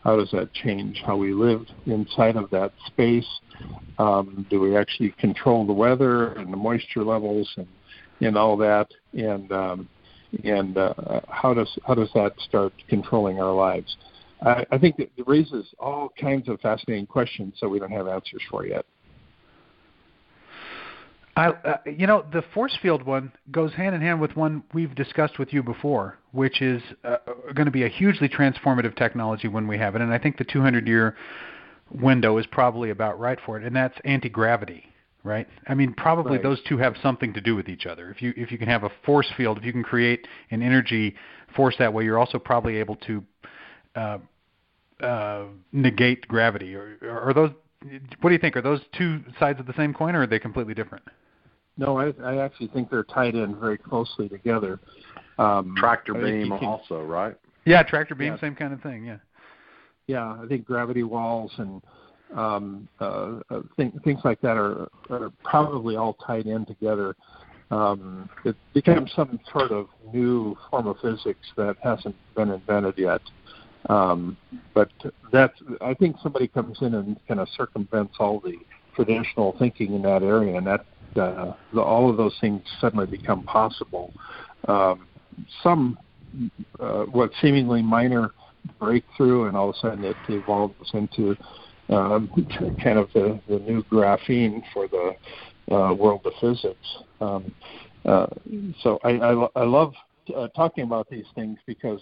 How 0.03 0.17
does 0.17 0.31
that 0.31 0.53
change 0.53 1.01
how 1.05 1.15
we 1.15 1.33
live 1.33 1.65
inside 1.85 2.35
of 2.35 2.49
that 2.49 2.73
space? 2.87 3.27
Um, 3.97 4.45
do 4.49 4.59
we 4.59 4.75
actually 4.75 5.11
control 5.19 5.65
the 5.65 5.73
weather 5.73 6.33
and 6.33 6.51
the 6.51 6.57
moisture 6.57 7.03
levels 7.03 7.49
and 7.57 7.67
and 8.21 8.37
all 8.37 8.57
that? 8.57 8.87
And 9.13 9.51
um, 9.51 9.89
and 10.43 10.77
uh, 10.77 11.21
how 11.29 11.53
does 11.53 11.69
how 11.85 11.93
does 11.95 12.09
that 12.15 12.33
start 12.39 12.73
controlling 12.89 13.39
our 13.39 13.53
lives? 13.53 13.95
I, 14.41 14.65
I 14.71 14.77
think 14.77 14.99
it 14.99 15.11
raises 15.25 15.65
all 15.79 16.11
kinds 16.19 16.49
of 16.49 16.59
fascinating 16.59 17.07
questions 17.07 17.55
that 17.61 17.69
we 17.69 17.79
don't 17.79 17.91
have 17.91 18.07
answers 18.07 18.41
for 18.49 18.65
yet. 18.65 18.85
I, 21.35 21.47
uh, 21.47 21.77
you 21.85 22.05
know, 22.05 22.23
the 22.31 22.43
force 22.53 22.77
field 22.81 23.03
one 23.03 23.31
goes 23.49 23.73
hand 23.73 23.95
in 23.95 24.01
hand 24.01 24.21
with 24.21 24.35
one 24.35 24.63
we've 24.73 24.93
discussed 24.93 25.39
with 25.39 25.51
you 25.51 25.63
before, 25.63 26.19
which 26.31 26.61
is 26.61 26.81
uh, 27.03 27.17
going 27.55 27.65
to 27.65 27.71
be 27.71 27.83
a 27.83 27.89
hugely 27.89 28.29
transformative 28.29 28.95
technology 28.95 29.47
when 29.47 29.67
we 29.67 29.77
have 29.79 29.95
it. 29.95 30.01
And 30.01 30.13
I 30.13 30.19
think 30.19 30.37
the 30.37 30.43
200 30.43 30.87
year 30.87 31.15
window 31.91 32.37
is 32.37 32.45
probably 32.47 32.91
about 32.91 33.19
right 33.19 33.39
for 33.45 33.57
it, 33.57 33.65
and 33.65 33.75
that's 33.75 33.97
anti 34.05 34.29
gravity. 34.29 34.85
Right. 35.23 35.47
I 35.67 35.73
mean, 35.73 35.93
probably 35.93 36.33
right. 36.33 36.43
those 36.43 36.61
two 36.67 36.77
have 36.79 36.95
something 37.01 37.33
to 37.33 37.41
do 37.41 37.55
with 37.55 37.69
each 37.69 37.85
other. 37.85 38.11
If 38.11 38.21
you 38.21 38.33
if 38.35 38.51
you 38.51 38.57
can 38.57 38.67
have 38.67 38.83
a 38.83 38.91
force 39.05 39.31
field, 39.37 39.57
if 39.57 39.63
you 39.63 39.71
can 39.71 39.83
create 39.83 40.27
an 40.51 40.61
energy 40.61 41.15
force 41.55 41.75
that 41.79 41.93
way, 41.93 42.03
you're 42.03 42.19
also 42.19 42.37
probably 42.37 42.75
able 42.75 42.97
to 42.97 43.23
uh, 43.95 44.17
uh, 45.01 45.45
negate 45.71 46.27
gravity. 46.27 46.75
Or 46.75 46.97
are 47.01 47.33
those? 47.33 47.51
What 48.19 48.29
do 48.29 48.33
you 48.33 48.39
think? 48.39 48.57
Are 48.57 48.61
those 48.61 48.81
two 48.97 49.21
sides 49.39 49.61
of 49.61 49.65
the 49.65 49.73
same 49.77 49.93
coin, 49.93 50.13
or 50.13 50.23
are 50.23 50.27
they 50.27 50.39
completely 50.39 50.73
different? 50.73 51.05
No, 51.77 51.97
I, 51.97 52.13
I 52.23 52.37
actually 52.37 52.67
think 52.67 52.89
they're 52.89 53.03
tied 53.03 53.35
in 53.35 53.59
very 53.59 53.77
closely 53.77 54.29
together. 54.29 54.79
Um, 55.39 55.73
tractor 55.77 56.13
beam 56.13 56.49
can, 56.49 56.67
also, 56.67 57.01
right? 57.01 57.35
Yeah, 57.65 57.81
tractor 57.83 58.15
beam, 58.15 58.33
yeah. 58.33 58.39
same 58.39 58.55
kind 58.55 58.73
of 58.73 58.81
thing. 58.81 59.05
Yeah. 59.05 59.17
Yeah, 60.07 60.37
I 60.41 60.45
think 60.47 60.65
gravity 60.65 61.03
walls 61.03 61.51
and 61.57 61.81
um, 62.35 62.87
uh, 62.99 63.39
uh, 63.49 63.61
th- 63.77 63.93
things 64.03 64.19
like 64.23 64.41
that 64.41 64.57
are, 64.57 64.89
are 65.09 65.31
probably 65.43 65.95
all 65.95 66.13
tied 66.25 66.45
in 66.45 66.65
together. 66.65 67.15
Um, 67.71 68.29
it 68.43 68.55
becomes 68.73 69.11
some 69.15 69.39
sort 69.51 69.71
of 69.71 69.87
new 70.13 70.55
form 70.69 70.87
of 70.87 70.97
physics 71.01 71.47
that 71.57 71.77
hasn't 71.81 72.15
been 72.35 72.51
invented 72.51 72.95
yet. 72.97 73.21
Um, 73.89 74.37
but 74.73 74.91
that's, 75.31 75.57
I 75.81 75.93
think 75.93 76.17
somebody 76.21 76.47
comes 76.47 76.77
in 76.81 76.93
and 76.95 77.17
kind 77.27 77.39
of 77.39 77.47
circumvents 77.57 78.15
all 78.19 78.39
the 78.39 78.57
traditional 78.95 79.55
thinking 79.57 79.93
in 79.93 80.01
that 80.03 80.21
area, 80.23 80.57
and 80.57 80.67
that 80.67 80.85
uh, 81.17 81.53
the, 81.73 81.81
all 81.81 82.09
of 82.09 82.17
those 82.17 82.35
things 82.41 82.61
suddenly 82.79 83.05
become 83.05 83.43
possible. 83.43 84.11
Um, 84.67 85.07
some 85.61 85.97
uh, 86.79 87.03
what 87.03 87.31
seemingly 87.41 87.81
minor 87.81 88.31
breakthrough, 88.79 89.47
and 89.47 89.57
all 89.57 89.69
of 89.69 89.75
a 89.75 89.79
sudden 89.79 90.03
it 90.05 90.15
evolves 90.29 90.89
into 90.93 91.35
um, 91.89 92.29
kind 92.83 92.97
of 92.97 93.09
the, 93.13 93.39
the 93.47 93.59
new 93.59 93.83
graphene 93.83 94.63
for 94.73 94.87
the 94.87 95.15
uh, 95.75 95.93
world 95.93 96.21
of 96.25 96.33
physics. 96.39 96.87
Um, 97.21 97.53
Uh, 98.05 98.27
so 98.81 98.99
I, 99.05 99.11
I, 99.11 99.47
I 99.55 99.63
love 99.63 99.93
uh, 100.35 100.49
talking 100.49 100.83
about 100.83 101.07
these 101.09 101.29
things 101.35 101.57
because 101.65 102.01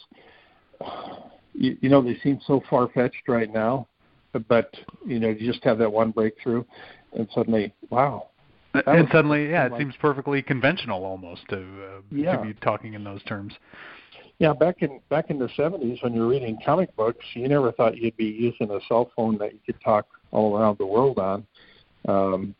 you, 1.53 1.77
you 1.80 1.89
know 1.89 2.01
they 2.01 2.18
seem 2.24 2.39
so 2.48 2.60
far 2.68 2.88
fetched 2.88 3.27
right 3.27 3.53
now, 3.53 3.88
but 4.48 4.74
you 5.06 5.20
know 5.20 5.30
you 5.30 5.46
just 5.46 5.63
have 5.63 5.77
that 5.77 5.91
one 5.91 6.10
breakthrough, 6.10 6.63
and 7.13 7.27
suddenly, 7.36 7.72
wow. 7.91 8.30
And 8.73 9.07
suddenly, 9.11 9.49
yeah, 9.49 9.65
it 9.65 9.71
like, 9.73 9.81
seems 9.81 9.95
perfectly 9.99 10.41
conventional 10.41 11.03
almost 11.03 11.41
to, 11.49 11.57
uh, 11.57 12.01
yeah. 12.09 12.37
to 12.37 12.43
be 12.43 12.53
talking 12.55 12.93
in 12.93 13.03
those 13.03 13.21
terms. 13.23 13.53
Yeah, 14.39 14.53
back 14.53 14.81
in 14.81 14.99
back 15.09 15.29
in 15.29 15.37
the 15.37 15.49
'70s, 15.49 16.01
when 16.01 16.13
you're 16.13 16.27
reading 16.27 16.57
comic 16.65 16.95
books, 16.95 17.23
you 17.35 17.47
never 17.47 17.71
thought 17.71 17.97
you'd 17.97 18.17
be 18.17 18.25
using 18.25 18.71
a 18.71 18.79
cell 18.87 19.11
phone 19.15 19.37
that 19.37 19.53
you 19.53 19.59
could 19.65 19.79
talk 19.81 20.07
all 20.31 20.57
around 20.57 20.77
the 20.79 20.85
world 20.85 21.19
on. 21.19 21.45
Um, 22.07 22.55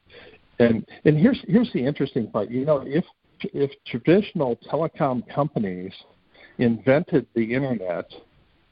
and 0.59 0.85
and 1.05 1.17
here's 1.17 1.39
here's 1.47 1.71
the 1.73 1.83
interesting 1.83 2.29
part. 2.29 2.51
You 2.51 2.65
know, 2.65 2.83
if 2.85 3.03
if 3.39 3.71
traditional 3.87 4.57
telecom 4.71 5.23
companies 5.33 5.91
invented 6.59 7.25
the 7.33 7.53
internet, 7.53 8.05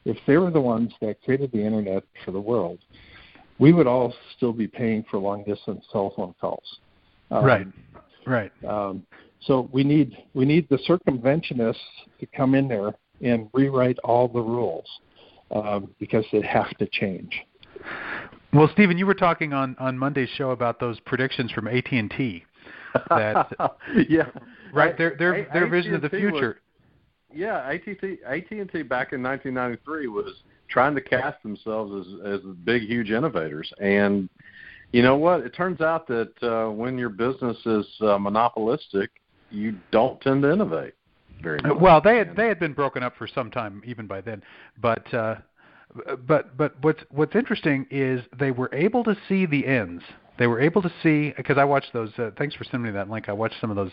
if 0.06 0.18
they 0.28 0.38
were 0.38 0.52
the 0.52 0.62
ones 0.62 0.92
that 1.02 1.22
created 1.24 1.52
the 1.52 1.66
internet 1.66 2.04
for 2.24 2.32
the 2.32 2.40
world, 2.40 2.80
we 3.58 3.74
would 3.74 3.88
all 3.88 4.14
still 4.38 4.54
be 4.54 4.68
paying 4.68 5.04
for 5.10 5.18
long 5.18 5.44
distance 5.46 5.84
telephone 5.92 6.36
calls. 6.40 6.80
Um, 7.32 7.46
right. 7.46 7.68
Right. 8.26 8.52
Um, 8.68 9.06
so 9.42 9.70
we 9.72 9.84
need 9.84 10.18
we 10.34 10.46
need 10.46 10.68
the 10.70 10.78
circumventionists 10.88 11.76
to 12.20 12.26
come 12.28 12.56
in 12.56 12.68
there 12.68 12.94
and 13.22 13.50
rewrite 13.54 13.98
all 14.04 14.28
the 14.28 14.42
rules 14.42 14.86
um, 15.52 15.94
because 16.00 16.26
they 16.32 16.42
have 16.42 16.70
to 16.78 16.88
change. 16.88 17.34
Well, 18.54 18.70
Stephen, 18.74 18.98
you 18.98 19.06
were 19.06 19.14
talking 19.14 19.54
on 19.54 19.76
on 19.80 19.98
Monday's 19.98 20.30
show 20.36 20.52
about 20.52 20.80
those 20.80 21.00
predictions 21.02 21.52
from 21.52 21.68
AT 21.68 21.92
and 21.92 22.12
T. 22.16 22.46
That 23.10 23.52
yeah, 24.10 24.30
right. 24.74 24.98
Their 24.98 25.16
their 25.16 25.48
their 25.54 25.68
vision 25.68 25.94
of 25.94 26.02
the 26.02 26.10
future. 26.10 26.60
Was, 27.30 27.38
yeah, 27.38 27.70
AT&T 27.70 28.18
AT&T 28.26 28.82
back 28.84 29.14
in 29.14 29.22
1993 29.22 30.08
was 30.08 30.34
trying 30.70 30.96
to 30.96 31.02
cast 31.02 31.42
themselves 31.44 32.08
as 32.08 32.34
as 32.34 32.40
big, 32.64 32.82
huge 32.82 33.12
innovators, 33.12 33.72
and 33.80 34.28
you 34.92 35.04
know 35.04 35.16
what? 35.16 35.42
It 35.42 35.54
turns 35.56 35.82
out 35.82 36.08
that 36.08 36.32
uh, 36.42 36.72
when 36.72 36.98
your 36.98 37.10
business 37.10 37.58
is 37.66 37.86
uh, 38.02 38.18
monopolistic, 38.18 39.12
you 39.52 39.76
don't 39.92 40.20
tend 40.22 40.44
to 40.44 40.52
innovate 40.52 40.94
very 41.42 41.60
much. 41.62 41.78
Well, 41.80 42.02
they 42.02 42.18
had 42.18 42.36
they 42.36 42.48
had 42.48 42.60
been 42.60 42.74
broken 42.74 43.04
up 43.04 43.16
for 43.18 43.28
some 43.28 43.52
time 43.52 43.82
even 43.86 44.08
by 44.08 44.22
then, 44.22 44.42
but 44.82 45.14
uh, 45.14 45.36
but 46.28 46.58
but 46.58 46.76
what's 46.82 47.02
what's 47.10 47.36
interesting 47.36 47.86
is 47.92 48.22
they 48.40 48.52
were 48.52 48.74
able 48.74 49.04
to 49.04 49.16
see 49.28 49.46
the 49.46 49.66
ends. 49.66 50.04
They 50.38 50.48
were 50.48 50.62
able 50.62 50.82
to 50.82 50.92
see 51.04 51.34
because 51.36 51.58
I 51.58 51.66
watched 51.66 51.94
those. 51.94 52.12
Uh, 52.18 52.32
thanks 52.38 52.56
for 52.56 52.64
sending 52.64 52.84
me 52.84 52.92
that 52.92 53.10
link. 53.10 53.30
I 53.30 53.34
watched 53.34 53.56
some 53.60 53.70
of 53.70 53.76
those 53.76 53.92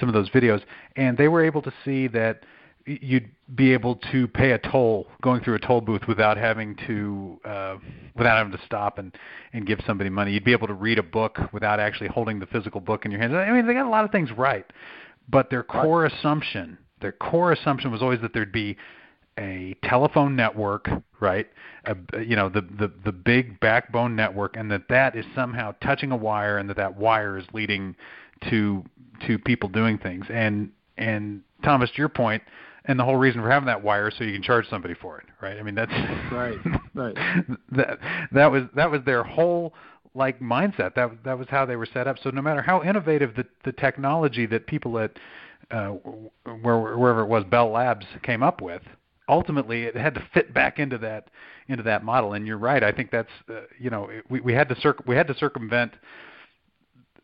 some 0.00 0.08
of 0.08 0.14
those 0.14 0.28
videos, 0.30 0.62
and 0.96 1.16
they 1.16 1.28
were 1.28 1.44
able 1.44 1.62
to 1.62 1.72
see 1.84 2.08
that 2.08 2.42
you'd 2.86 3.28
be 3.54 3.72
able 3.72 3.96
to 4.12 4.28
pay 4.28 4.52
a 4.52 4.58
toll 4.58 5.08
going 5.20 5.42
through 5.42 5.54
a 5.54 5.58
toll 5.58 5.80
booth 5.80 6.02
without 6.06 6.36
having 6.36 6.76
to 6.86 7.38
uh, 7.44 7.76
without 8.16 8.36
having 8.36 8.52
to 8.52 8.64
stop 8.64 8.98
and 8.98 9.14
and 9.52 9.66
give 9.66 9.80
somebody 9.86 10.08
money. 10.08 10.32
You'd 10.32 10.44
be 10.44 10.52
able 10.52 10.68
to 10.68 10.74
read 10.74 10.98
a 10.98 11.02
book 11.02 11.38
without 11.52 11.80
actually 11.80 12.08
holding 12.08 12.38
the 12.38 12.46
physical 12.46 12.80
book 12.80 13.04
in 13.04 13.10
your 13.10 13.20
hands. 13.20 13.34
I 13.34 13.50
mean, 13.50 13.66
they 13.66 13.74
got 13.74 13.86
a 13.86 13.90
lot 13.90 14.04
of 14.04 14.12
things 14.12 14.30
right, 14.32 14.64
but 15.28 15.50
their 15.50 15.64
core 15.64 16.06
assumption, 16.06 16.78
their 17.00 17.12
core 17.12 17.52
assumption 17.52 17.90
was 17.90 18.02
always 18.02 18.20
that 18.20 18.32
there'd 18.32 18.52
be 18.52 18.76
a 19.38 19.76
telephone 19.84 20.34
network, 20.34 20.88
right? 21.20 21.46
A, 21.84 21.96
you 22.22 22.36
know, 22.36 22.48
the, 22.48 22.62
the 22.62 22.92
the 23.04 23.12
big 23.12 23.58
backbone 23.60 24.14
network, 24.14 24.56
and 24.56 24.70
that 24.70 24.82
that 24.88 25.16
is 25.16 25.24
somehow 25.34 25.74
touching 25.82 26.12
a 26.12 26.16
wire, 26.16 26.58
and 26.58 26.70
that 26.70 26.76
that 26.76 26.96
wire 26.96 27.36
is 27.36 27.44
leading 27.52 27.96
to 28.48 28.84
to 29.26 29.38
people 29.40 29.68
doing 29.68 29.98
things. 29.98 30.24
And 30.30 30.70
and 30.96 31.42
Thomas, 31.62 31.90
to 31.90 31.98
your 31.98 32.08
point, 32.08 32.42
and 32.86 32.98
the 32.98 33.04
whole 33.04 33.16
reason 33.16 33.40
for 33.40 33.50
having 33.50 33.66
that 33.66 33.82
wire 33.82 34.10
so 34.10 34.24
you 34.24 34.32
can 34.32 34.42
charge 34.42 34.68
somebody 34.68 34.94
for 34.94 35.18
it, 35.18 35.26
right? 35.40 35.58
I 35.58 35.62
mean 35.62 35.74
that's 35.74 35.92
right, 36.32 36.58
right. 36.94 37.14
that 37.72 37.98
that 38.32 38.50
was 38.50 38.64
that 38.74 38.90
was 38.90 39.00
their 39.04 39.22
whole 39.22 39.74
like 40.14 40.40
mindset. 40.40 40.94
That 40.94 41.10
that 41.24 41.38
was 41.38 41.46
how 41.50 41.66
they 41.66 41.76
were 41.76 41.86
set 41.86 42.06
up. 42.06 42.16
So 42.22 42.30
no 42.30 42.42
matter 42.42 42.62
how 42.62 42.82
innovative 42.82 43.34
the 43.36 43.46
the 43.64 43.72
technology 43.72 44.46
that 44.46 44.66
people 44.66 44.98
at 44.98 45.12
uh, 45.70 45.88
where, 46.62 46.96
wherever 46.96 47.22
it 47.22 47.26
was 47.26 47.44
Bell 47.44 47.70
Labs 47.70 48.06
came 48.22 48.42
up 48.42 48.60
with, 48.62 48.82
ultimately 49.28 49.84
it 49.84 49.96
had 49.96 50.14
to 50.14 50.26
fit 50.32 50.54
back 50.54 50.78
into 50.78 50.98
that 50.98 51.28
into 51.68 51.82
that 51.82 52.04
model. 52.04 52.32
And 52.32 52.46
you're 52.46 52.58
right. 52.58 52.82
I 52.82 52.92
think 52.92 53.10
that's 53.10 53.30
uh, 53.48 53.62
you 53.78 53.90
know 53.90 54.10
we 54.28 54.40
we 54.40 54.52
had 54.52 54.68
to 54.68 54.80
circ- 54.80 55.06
we 55.06 55.16
had 55.16 55.26
to 55.28 55.34
circumvent 55.36 55.92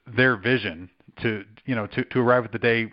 their 0.06 0.36
vision 0.36 0.90
to 1.22 1.44
you 1.64 1.74
know 1.74 1.86
to 1.86 2.04
to 2.04 2.18
arrive 2.20 2.44
at 2.44 2.52
the 2.52 2.58
day 2.58 2.92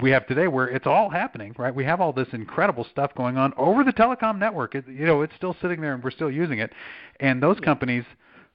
we 0.00 0.10
have 0.10 0.26
today 0.26 0.48
where 0.48 0.68
it's 0.68 0.86
all 0.86 1.08
happening, 1.08 1.54
right? 1.58 1.74
We 1.74 1.84
have 1.84 2.00
all 2.00 2.12
this 2.12 2.28
incredible 2.32 2.86
stuff 2.90 3.14
going 3.14 3.36
on 3.36 3.52
over 3.56 3.84
the 3.84 3.92
telecom 3.92 4.38
network. 4.38 4.74
It, 4.74 4.86
you 4.88 5.06
know, 5.06 5.22
it's 5.22 5.34
still 5.36 5.56
sitting 5.60 5.80
there 5.80 5.94
and 5.94 6.02
we're 6.02 6.10
still 6.10 6.30
using 6.30 6.58
it. 6.58 6.72
And 7.20 7.42
those 7.42 7.58
companies 7.60 8.04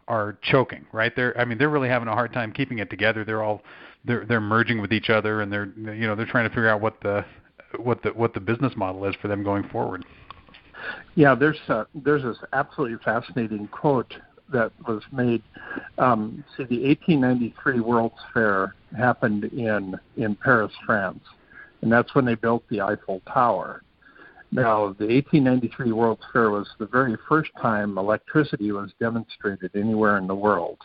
are 0.08 0.38
choking, 0.42 0.86
right? 0.92 1.16
They're 1.16 1.38
I 1.40 1.46
mean, 1.46 1.58
they're 1.58 1.70
really 1.70 1.90
having 1.90 2.08
a 2.08 2.14
hard 2.14 2.34
time 2.34 2.52
keeping 2.52 2.80
it 2.80 2.90
together. 2.90 3.24
They're 3.24 3.44
all 3.44 3.62
they're 4.06 4.26
they're 4.26 4.42
merging 4.42 4.82
with 4.82 4.92
each 4.94 5.10
other 5.10 5.42
and 5.42 5.52
they're 5.52 5.72
you 5.78 6.08
know, 6.08 6.16
they're 6.16 6.26
trying 6.26 6.48
to 6.48 6.50
figure 6.50 6.70
out 6.70 6.82
what 6.82 7.00
the 7.02 7.26
what 7.78 8.04
the 8.04 8.10
what 8.10 8.34
the 8.34 8.40
business 8.40 8.74
model 8.76 9.06
is 9.06 9.16
for 9.22 9.28
them 9.28 9.44
going 9.44 9.68
forward. 9.70 10.06
Yeah, 11.16 11.36
there's 11.36 11.60
a, 11.70 11.86
there's 11.94 12.24
this 12.24 12.38
absolutely 12.54 12.98
fascinating 13.04 13.68
quote 13.68 14.14
that 14.52 14.72
was 14.88 15.04
made. 15.12 15.44
Um, 15.98 16.44
see, 16.58 16.64
the 16.64 16.88
1893 16.88 17.80
World's 17.80 18.16
Fair 18.34 18.76
happened 18.98 19.46
in 19.46 20.00
in 20.18 20.36
Paris, 20.36 20.72
France, 20.86 21.24
and 21.82 21.92
that's 21.92 22.14
when 22.16 22.26
they 22.26 22.36
built 22.36 22.64
the 22.70 22.82
Eiffel 22.82 23.22
Tower. 23.32 23.84
Now, 24.54 24.88
the 25.00 25.08
1893 25.08 25.94
World's 25.94 26.24
Fair 26.34 26.52
was 26.52 26.68
the 26.78 26.86
very 26.86 27.16
first 27.30 27.52
time 27.62 27.98
electricity 27.98 28.74
was 28.74 28.92
demonstrated 29.00 29.72
anywhere 29.76 30.18
in 30.18 30.28
the 30.28 30.36
world. 30.36 30.80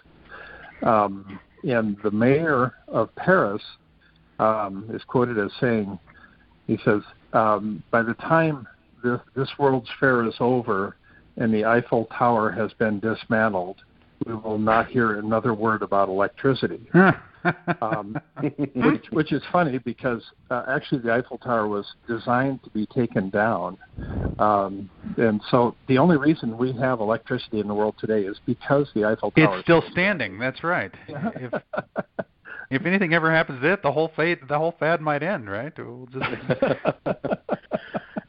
Um, 0.82 1.40
and 1.64 1.96
the 2.04 2.12
mayor 2.12 2.74
of 2.86 3.12
Paris 3.16 3.62
um, 4.38 4.88
is 4.92 5.02
quoted 5.04 5.38
as 5.38 5.50
saying, 5.60 5.98
he 6.68 6.78
says, 6.84 7.02
um, 7.32 7.82
by 7.90 8.02
the 8.02 8.14
time 8.14 8.68
this, 9.02 9.20
this 9.34 9.48
World's 9.58 9.90
Fair 9.98 10.24
is 10.24 10.34
over, 10.38 10.96
and 11.36 11.52
the 11.52 11.64
Eiffel 11.64 12.06
Tower 12.16 12.52
has 12.52 12.72
been 12.74 13.00
dismantled, 13.00 13.78
we 14.24 14.34
will 14.34 14.58
not 14.58 14.88
hear 14.88 15.18
another 15.18 15.54
word 15.54 15.82
about 15.82 16.08
electricity. 16.08 16.80
um, 17.82 18.18
which, 18.74 19.04
which 19.10 19.32
is 19.32 19.42
funny 19.52 19.78
because 19.78 20.22
uh, 20.50 20.64
actually 20.68 21.00
the 21.00 21.12
Eiffel 21.12 21.38
Tower 21.38 21.68
was 21.68 21.86
designed 22.08 22.62
to 22.64 22.70
be 22.70 22.86
taken 22.86 23.30
down, 23.30 23.78
um, 24.38 24.90
and 25.16 25.40
so 25.50 25.74
the 25.88 25.98
only 25.98 26.16
reason 26.16 26.56
we 26.58 26.72
have 26.72 27.00
electricity 27.00 27.60
in 27.60 27.68
the 27.68 27.74
world 27.74 27.94
today 27.98 28.22
is 28.22 28.38
because 28.46 28.88
the 28.94 29.04
Eiffel 29.04 29.30
Tower. 29.32 29.58
It's 29.58 29.64
still 29.64 29.82
standing. 29.92 30.38
That's 30.38 30.64
right. 30.64 30.92
if, 31.08 31.52
if 32.70 32.86
anything 32.86 33.14
ever 33.14 33.30
happens 33.30 33.60
to 33.62 33.72
it, 33.74 33.82
the 33.82 33.92
whole 33.92 34.10
fad 34.16 34.40
the 34.48 34.58
whole 34.58 34.74
fad 34.78 35.00
might 35.00 35.22
end, 35.22 35.48
right? 35.48 35.72
We'll 35.76 36.08
just. 36.12 36.26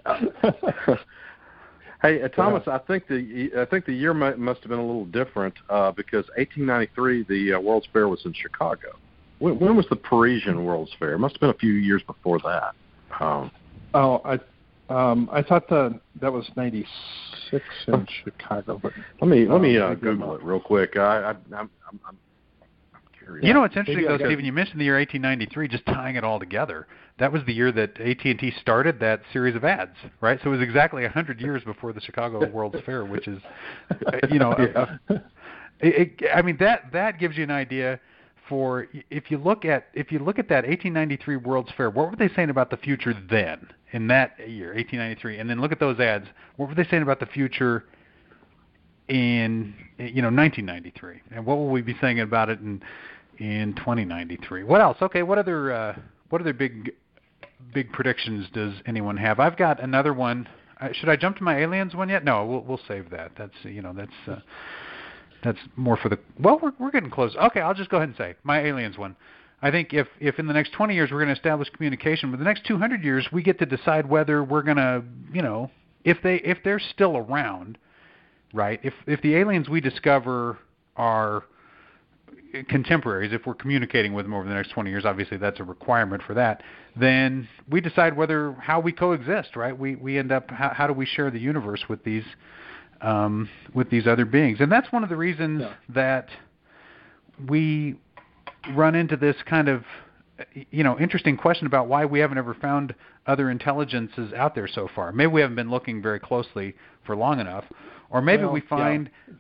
Hey, 2.01 2.22
uh, 2.22 2.27
Thomas, 2.27 2.63
I 2.68 2.77
think 2.77 3.08
the 3.08 3.51
I 3.60 3.66
think 3.66 3.86
the 3.86 3.94
year 3.94 4.13
might, 4.13 4.38
must 4.38 4.62
have 4.62 4.70
been 4.70 4.80
a 4.80 4.86
little 4.86 5.06
different 5.06 5.56
uh, 5.70 5.92
because 5.92 6.25
1893 6.38 7.24
the 7.24 7.54
uh, 7.54 7.60
World's 7.60 7.88
Fair 7.92 8.08
was 8.08 8.20
in 8.25 8.34
Chicago. 8.34 8.89
When, 9.39 9.60
when 9.60 9.75
was 9.75 9.88
the 9.89 9.96
Parisian 9.96 10.63
World's 10.63 10.92
Fair? 11.00 11.13
It 11.13 11.20
must 11.20 11.36
have 11.36 11.42
been 11.42 11.50
a 11.50 11.56
few 11.56 11.74
years 11.74 12.04
before 12.04 12.39
that. 12.39 12.75
Um, 13.20 13.51
oh, 13.96 14.22
I 14.24 14.39
um, 14.89 15.27
I 15.32 15.42
thought 15.42 15.68
the, 15.70 16.00
that 16.22 16.32
was 16.32 16.48
'96 16.56 17.66
in 17.88 18.08
Chicago. 18.24 18.80
But 18.82 18.94
let 19.20 19.27
me 19.27 19.48
let 19.48 19.62
me 19.62 19.77
uh, 19.77 19.96
Google 19.96 20.36
it 20.36 20.44
real 20.44 20.60
quick. 20.60 20.98
I, 20.98 21.00
I, 21.01 21.30
I'm, 21.58 21.70
I'm 22.08 22.18
you 23.41 23.53
know 23.53 23.62
what's 23.62 23.75
interesting 23.75 24.06
Maybe 24.06 24.17
though, 24.17 24.25
Stephen? 24.25 24.46
You 24.46 24.53
mentioned 24.53 24.79
the 24.79 24.86
year 24.86 24.98
1893, 24.98 25.67
just 25.67 25.86
tying 25.86 26.15
it 26.15 26.24
all 26.24 26.39
together. 26.39 26.88
That 27.20 27.32
was 27.32 27.41
the 27.46 27.53
year 27.53 27.72
that 27.72 28.00
AT&T 28.00 28.53
started 28.62 29.00
that 29.00 29.22
series 29.34 29.56
of 29.56 29.63
ads, 29.63 29.96
right? 30.22 30.39
So 30.44 30.50
it 30.50 30.58
was 30.58 30.62
exactly 30.62 31.03
100 31.03 31.41
years 31.41 31.63
before 31.63 31.94
the 31.94 32.01
Chicago 32.01 32.48
World's 32.48 32.79
Fair, 32.86 33.06
which 33.06 33.27
is, 33.27 33.41
uh, 33.91 34.17
you 34.29 34.39
know, 34.39 34.56
yeah. 34.60 35.17
it, 35.79 36.20
it, 36.22 36.29
I 36.34 36.41
mean 36.41 36.58
that 36.60 36.91
that 36.94 37.20
gives 37.20 37.38
you 37.38 37.44
an 37.44 37.51
idea 37.51 38.00
for 38.48 38.88
if 39.10 39.29
you 39.29 39.38
look 39.38 39.65
at 39.65 39.88
if 39.94 40.12
you 40.12 40.20
look 40.20 40.39
at 40.39 40.50
that 40.50 40.65
1893 40.65 41.38
World's 41.38 41.72
Fair, 41.75 41.89
what 41.89 42.10
were 42.10 42.15
they 42.15 42.34
saying 42.34 42.50
about 42.50 42.70
the 42.70 42.77
future 42.77 43.13
then 43.29 43.67
in 43.91 44.08
that 44.08 44.38
year, 44.50 44.74
1893, 44.74 45.39
and 45.39 45.50
then 45.50 45.62
look 45.62 45.72
at 45.72 45.79
those 45.79 46.00
ads. 46.00 46.27
What 46.58 46.70
were 46.70 46.75
they 46.75 46.88
saying 46.89 47.03
about 47.03 47.20
the 47.20 47.25
future 47.25 47.86
in 49.08 49.74
you 49.98 50.22
know 50.22 50.29
1993, 50.29 51.22
and 51.32 51.46
what 51.46 51.58
will 51.58 51.70
we 51.70 51.82
be 51.82 51.96
saying 52.01 52.20
about 52.20 52.50
it 52.50 52.60
in 52.60 52.82
in 53.39 53.74
2093. 53.75 54.63
What 54.63 54.82
else? 54.82 54.98
Okay, 55.01 55.24
what 55.24 55.38
other 55.38 55.72
uh, 55.72 55.96
what 56.29 56.41
other 56.41 56.53
big 56.53 56.91
big 57.74 57.91
predictions 57.91 58.48
does 58.53 58.74
anyone 58.86 59.17
have? 59.17 59.39
I've 59.39 59.58
got 59.58 59.82
another 59.82 60.13
one. 60.13 60.48
Uh, 60.79 60.89
should 60.94 61.10
I 61.10 61.15
jump 61.15 61.38
to 61.38 61.44
my 61.44 61.60
aliens 61.60 61.96
one 61.96 62.10
yet? 62.10 62.24
No, 62.24 62.46
we'll 62.46 62.62
we'll 62.62 62.82
save 62.88 63.10
that. 63.12 63.32
That's 63.38 63.53
you 63.63 63.82
know 63.82 63.94
that's 63.94 64.12
uh, 64.27 64.39
that's 65.44 65.60
more 65.75 65.98
for 65.98 66.10
the 66.10 66.20
well 66.39 66.60
we're 66.62 66.74
we're 66.79 66.91
getting 66.91 67.12
close. 67.12 67.36
Okay, 67.36 67.62
I'll 67.62 67.74
just 67.74 67.89
go 67.89 67.98
ahead 67.98 68.10
and 68.10 68.17
say 68.17 68.36
my 68.44 68.62
aliens 68.62 68.98
one. 68.98 69.15
I 69.62 69.72
think 69.72 69.94
if 69.94 70.08
if 70.20 70.38
in 70.39 70.46
the 70.46 70.53
next 70.53 70.74
20 70.74 70.94
years 70.94 71.12
we're 71.12 71.17
going 71.17 71.34
to 71.34 71.34
establish 71.34 71.70
communication, 71.70 72.29
but 72.29 72.38
the 72.38 72.46
next 72.46 72.65
200 72.65 73.03
years 73.03 73.27
we 73.32 73.41
get 73.41 73.58
to 73.60 73.65
decide 73.65 74.08
whether 74.08 74.44
we're 74.44 74.62
going 74.62 74.77
to, 74.77 75.03
you 75.34 75.41
know, 75.41 75.72
if 76.03 76.17
they 76.22 76.36
if 76.38 76.60
they're 76.63 76.79
still 76.79 77.17
around, 77.17 77.77
right? 78.53 78.79
If 78.84 78.94
if 79.08 79.22
the 79.22 79.36
aliens 79.36 79.67
we 79.67 79.82
discover 79.82 80.60
are 80.96 81.44
contemporaries, 82.68 83.34
if 83.34 83.46
we're 83.46 83.54
communicating 83.54 84.13
with 84.13 84.25
them 84.25 84.34
over 84.34 84.48
the 84.48 84.54
next 84.54 84.70
20 84.72 84.89
years, 84.89 85.06
obviously 85.06 85.38
that's 85.38 85.60
a 85.60 85.63
requirement 85.63 86.24
for 86.24 86.34
that. 86.34 86.63
Then 86.96 87.48
we 87.70 87.82
decide 87.82 88.16
whether 88.18 88.54
how 88.54 88.80
we 88.80 88.92
coexist, 88.92 89.56
right? 89.56 89.77
We 89.77 89.96
we 89.96 90.18
end 90.18 90.32
up 90.32 90.50
how, 90.51 90.70
how 90.74 90.88
do 90.88 90.94
we 90.94 91.06
share 91.06 91.30
the 91.32 91.39
universe 91.39 91.84
with 91.89 92.04
these 92.04 92.24
um, 93.01 93.50
with 93.74 93.89
these 93.89 94.08
other 94.08 94.25
beings, 94.25 94.58
and 94.60 94.72
that's 94.72 94.92
one 94.92 95.04
of 95.04 95.10
the 95.10 95.16
reasons 95.18 95.62
Yeah. 95.62 95.74
that 95.89 96.30
we 97.48 97.96
run 98.74 98.96
into 98.96 99.16
this 99.16 99.36
kind 99.46 99.68
of 99.70 99.84
you 100.72 100.84
know 100.84 100.98
interesting 101.00 101.38
question 101.38 101.68
about 101.68 101.88
why 101.88 102.06
we 102.06 102.20
haven't 102.20 102.38
ever 102.38 102.54
found 102.56 102.94
other 103.27 103.50
intelligences 103.51 104.34
out 104.34 104.56
there 104.56 104.68
so 104.68 104.89
far. 104.96 105.12
Maybe 105.12 105.27
we 105.27 105.42
haven't 105.42 105.56
been 105.56 105.70
looking 105.70 106.01
very 106.01 106.20
closely 106.20 106.75
for 107.06 107.16
long 107.16 107.39
enough, 107.39 107.66
or 108.10 108.22
maybe 108.22 108.44
Well, 108.44 108.54
we 108.54 108.62
yeah. 109.27 109.38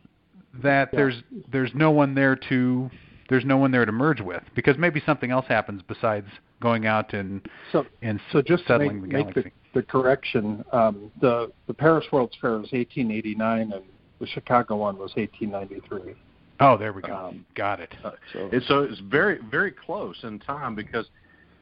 Find 0.61 0.63
that 0.63 0.89
Yeah. 0.93 0.97
there's 0.97 1.23
there's 1.51 1.71
no 1.73 1.91
one 1.91 2.13
there 2.15 2.35
to 2.49 2.89
there's 3.29 3.45
no 3.45 3.57
one 3.57 3.71
there 3.71 3.85
to 3.85 3.91
merge 3.91 4.21
with 4.21 4.43
because 4.55 4.77
maybe 4.77 5.01
something 5.05 5.31
else 5.31 5.45
happens 5.47 5.81
besides 5.87 6.27
going 6.61 6.85
out 6.85 7.13
and 7.13 7.47
So, 7.71 7.85
and 8.01 8.19
so 8.31 8.41
just 8.41 8.63
to 8.63 8.73
settling 8.73 9.01
make, 9.01 9.11
the 9.11 9.41
make 9.41 9.53
the, 9.73 9.79
the 9.81 9.83
correction, 9.83 10.63
um, 10.71 11.11
the 11.21 11.51
the 11.67 11.73
Paris 11.73 12.05
World's 12.11 12.35
Fair 12.41 12.51
was 12.51 12.71
1889, 12.71 13.73
and 13.73 13.83
the 14.19 14.27
Chicago 14.27 14.77
one 14.77 14.97
was 14.97 15.11
1893. 15.15 16.15
oh, 16.61 16.77
there 16.77 16.93
we 16.93 17.01
go. 17.01 17.15
um, 17.15 17.45
Got 17.55 17.79
it. 17.81 17.93
So, 18.33 18.49
And 18.51 18.63
so 18.67 18.83
it's 18.83 18.99
very 19.01 19.39
very 19.51 19.71
close 19.71 20.15
in 20.23 20.39
time 20.39 20.73
because 20.73 21.05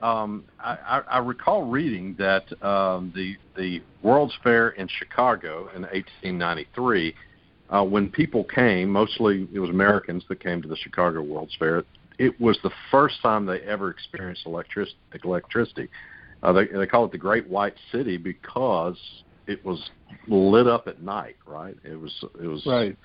um, 0.02 0.44
I, 0.60 0.78
I, 0.88 1.00
I 1.00 1.18
recall 1.20 1.64
reading 1.64 2.16
that 2.20 2.46
um, 2.64 3.12
the 3.16 3.36
the 3.58 3.82
World's 4.04 4.38
Fair 4.44 4.70
in 4.70 4.88
Chicago 4.88 5.70
in 5.76 5.82
1893, 5.82 7.16
uh, 7.70 7.84
when 7.84 8.10
people 8.10 8.44
came, 8.44 8.90
mostly 8.90 9.48
it 9.54 9.60
was 9.60 9.70
Americans 9.70 10.24
that 10.30 10.40
came 10.40 10.62
to 10.62 10.68
the 10.68 10.76
Chicago 10.78 11.22
World's 11.22 11.56
Fair. 11.58 11.84
It 12.18 12.40
was 12.40 12.58
the 12.64 12.72
first 12.92 13.22
time 13.22 13.46
they 13.46 13.60
ever 13.62 13.90
experienced 13.90 14.46
electric, 14.46 14.90
electricity. 15.24 15.90
Uh, 16.44 16.54
they, 16.54 16.66
they 16.68 16.86
call 16.86 17.06
it 17.06 17.12
the 17.12 17.18
Great 17.18 17.48
White 17.50 17.76
City 17.92 18.18
because 18.18 18.98
it 19.48 19.64
was 19.66 19.90
lit 20.28 20.68
up 20.68 20.88
at 20.88 21.02
night. 21.02 21.36
Right? 21.46 21.76
It 21.84 22.00
was 22.00 22.14
it 22.42 22.48
was 22.48 22.66
right. 22.66 22.96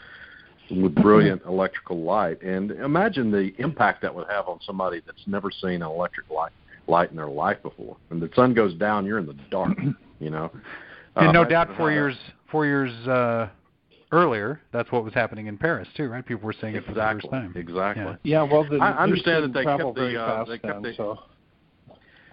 with 0.70 0.94
brilliant 0.94 1.42
electrical 1.46 2.02
light. 2.02 2.42
And 2.42 2.70
imagine 2.70 3.30
the 3.30 3.52
impact 3.58 4.02
that 4.02 4.14
would 4.14 4.28
have 4.28 4.46
on 4.46 4.60
somebody 4.64 5.00
that's 5.04 5.26
never 5.26 5.50
seen 5.50 5.82
an 5.82 5.90
electric 5.90 6.28
light 6.30 6.52
light 6.86 7.10
in 7.10 7.16
their 7.16 7.28
life 7.28 7.62
before. 7.62 7.96
When 8.08 8.20
the 8.20 8.28
sun 8.34 8.52
goes 8.52 8.74
down, 8.74 9.06
you're 9.06 9.18
in 9.18 9.26
the 9.26 9.36
dark. 9.50 9.76
You 10.20 10.28
know. 10.28 10.50
And 11.16 11.28
Uh, 11.28 11.32
no 11.32 11.40
imagine 11.40 11.50
doubt, 11.50 11.76
four 11.78 11.88
how- 11.88 11.94
years 11.94 12.16
four 12.50 12.66
years 12.66 12.92
uh, 13.08 13.48
earlier, 14.12 14.60
that's 14.72 14.90
what 14.92 15.04
was 15.04 15.14
happening 15.14 15.46
in 15.46 15.56
Paris 15.56 15.88
too, 15.96 16.08
right? 16.08 16.24
People 16.24 16.44
were 16.46 16.54
seeing 16.60 16.74
it 16.74 16.84
for 16.84 16.92
the 16.94 17.00
first 17.00 17.24
Exactly. 17.24 17.30
time. 17.30 17.52
Exactly. 17.56 18.04
Yeah. 18.04 18.42
Yeah, 18.44 18.52
well, 18.52 18.64
the 18.68 18.76
I 18.78 19.02
understand 19.02 19.44
that 19.44 19.52
they 19.52 19.64
kept 19.64 19.94
the, 19.94 20.20
uh, 20.20 20.44
they 20.44 20.58
kept 20.58 20.82
then, 20.82 20.82
the- 20.82 20.94
so. 20.96 21.18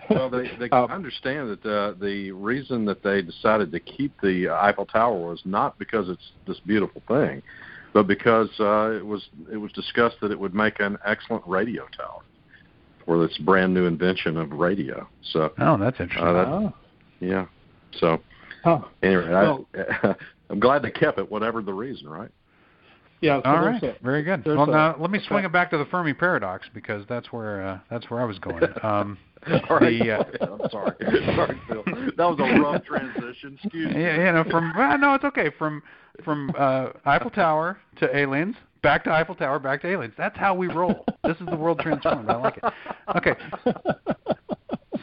Well, 0.10 0.30
they 0.30 0.50
they 0.58 0.70
Um, 0.70 0.90
understand 0.92 1.50
that 1.50 1.62
the 1.64 1.96
the 2.00 2.32
reason 2.32 2.86
that 2.86 3.04
they 3.04 3.22
decided 3.22 3.72
to 3.74 3.80
keep 3.82 4.14
the 4.22 4.50
Eiffel 4.50 4.86
Tower 4.86 5.18
was 5.18 5.42
not 5.44 5.78
because 5.78 6.08
it's 6.10 6.32
this 6.48 6.60
beautiful 6.62 7.02
thing, 7.10 7.42
but 7.94 8.08
because 8.08 8.50
uh, 8.60 8.92
it 8.96 9.06
was 9.06 9.28
it 9.52 9.58
was 9.58 9.72
discussed 9.74 10.16
that 10.22 10.32
it 10.32 10.40
would 10.40 10.54
make 10.56 10.80
an 10.80 10.98
excellent 11.06 11.46
radio 11.46 11.86
tower 11.98 12.22
for 13.06 13.26
this 13.26 13.38
brand 13.40 13.74
new 13.74 13.86
invention 13.86 14.38
of 14.38 14.52
radio. 14.54 15.08
So 15.34 15.52
Oh, 15.60 15.76
that's 15.78 16.00
interesting. 16.00 16.26
uh, 16.28 16.34
that, 16.34 16.48
Oh. 16.48 16.74
yeah, 17.20 17.46
so 18.00 18.22
Huh. 18.64 18.80
anyway, 19.04 19.30
Well- 19.30 19.68
I, 19.76 20.16
I'm 20.50 20.60
glad 20.60 20.82
they 20.82 20.92
kept 20.92 21.20
it, 21.20 21.30
whatever 21.30 21.62
the 21.62 21.74
reason, 21.74 22.08
right? 22.10 22.30
Yeah, 23.20 23.42
so 23.44 23.50
All 23.50 23.62
there's 23.64 23.82
a- 23.84 23.96
very 24.04 24.22
good. 24.24 24.44
there's 24.44 24.58
Well, 24.58 24.70
a- 24.70 24.72
now 24.72 24.96
let 25.00 25.10
me 25.10 25.18
a 25.18 25.24
swing 25.24 25.44
it 25.44 25.52
back 25.52 25.72
to 25.72 25.78
the 25.78 25.86
Fermi 25.86 26.14
paradox 26.14 26.68
because 26.74 27.04
that's 27.10 27.32
where 27.34 27.66
uh, 27.66 27.80
that's 27.90 28.10
where 28.10 28.22
I 28.22 28.26
was 28.26 28.38
going. 28.40 28.64
Um, 28.84 29.18
All 29.70 29.78
right. 29.80 30.00
the, 30.00 30.12
uh, 30.12 30.24
I'm 30.64 30.70
sorry. 30.70 30.96
sorry, 31.36 31.62
Phil. 31.68 31.84
That 32.18 32.26
was 32.26 32.38
a 32.40 32.60
rough 32.62 32.84
transition. 32.84 33.58
Excuse 33.64 33.94
me. 33.94 34.02
yeah, 34.02 34.18
you 34.28 34.32
know, 34.34 34.44
from 34.50 34.72
uh, 34.76 34.98
no, 34.98 35.14
it's 35.16 35.24
okay. 35.26 35.50
From 35.58 35.82
from 36.24 36.52
uh, 36.58 36.90
Eiffel 37.06 37.30
Tower 37.32 37.78
to 37.98 38.16
aliens, 38.16 38.56
back 38.84 39.04
to 39.06 39.12
Eiffel 39.12 39.36
Tower, 39.36 39.58
back 39.60 39.82
to 39.82 39.88
aliens. 39.88 40.14
That's 40.18 40.38
how 40.38 40.54
we 40.54 40.68
roll. 40.68 41.06
This 41.24 41.38
is 41.40 41.46
the 41.48 41.56
world 41.56 41.80
transformed. 41.80 42.30
I 42.30 42.36
like 42.36 42.58
it. 42.58 42.74
Okay, 43.16 43.34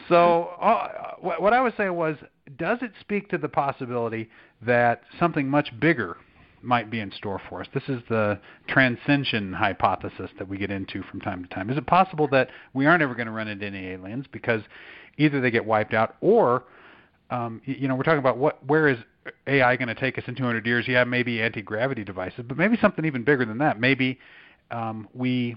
so 0.09 0.49
uh, 0.61 1.15
what 1.19 1.41
what 1.41 1.53
I 1.53 1.61
was 1.61 1.73
saying 1.77 1.93
was, 1.93 2.17
does 2.57 2.79
it 2.81 2.91
speak 2.99 3.29
to 3.29 3.37
the 3.37 3.49
possibility 3.49 4.29
that 4.61 5.01
something 5.19 5.49
much 5.49 5.77
bigger 5.79 6.17
might 6.61 6.89
be 6.89 6.99
in 6.99 7.11
store 7.11 7.41
for 7.49 7.61
us? 7.61 7.67
This 7.73 7.83
is 7.87 8.01
the 8.09 8.39
transcension 8.67 9.53
hypothesis 9.53 10.31
that 10.37 10.47
we 10.47 10.57
get 10.57 10.71
into 10.71 11.03
from 11.03 11.21
time 11.21 11.43
to 11.43 11.49
time. 11.49 11.69
Is 11.69 11.77
it 11.77 11.85
possible 11.85 12.27
that 12.29 12.49
we 12.73 12.85
aren't 12.85 13.03
ever 13.03 13.15
going 13.15 13.27
to 13.27 13.33
run 13.33 13.47
into 13.47 13.65
any 13.65 13.87
aliens 13.87 14.25
because 14.31 14.61
either 15.17 15.41
they 15.41 15.51
get 15.51 15.65
wiped 15.65 15.93
out 15.93 16.15
or 16.21 16.65
um, 17.29 17.61
you 17.65 17.87
know, 17.87 17.95
we're 17.95 18.03
talking 18.03 18.19
about 18.19 18.37
what, 18.37 18.63
where 18.65 18.87
is 18.87 18.97
AI 19.47 19.75
going 19.77 19.87
to 19.87 19.95
take 19.95 20.17
us 20.17 20.23
in 20.27 20.35
200 20.35 20.65
years? 20.65 20.85
Yeah, 20.87 21.03
maybe 21.03 21.41
anti-gravity 21.41 22.03
devices, 22.03 22.45
but 22.47 22.57
maybe 22.57 22.77
something 22.79 23.05
even 23.05 23.23
bigger 23.23 23.45
than 23.45 23.57
that. 23.59 23.79
Maybe 23.79 24.19
um, 24.71 25.07
we 25.13 25.55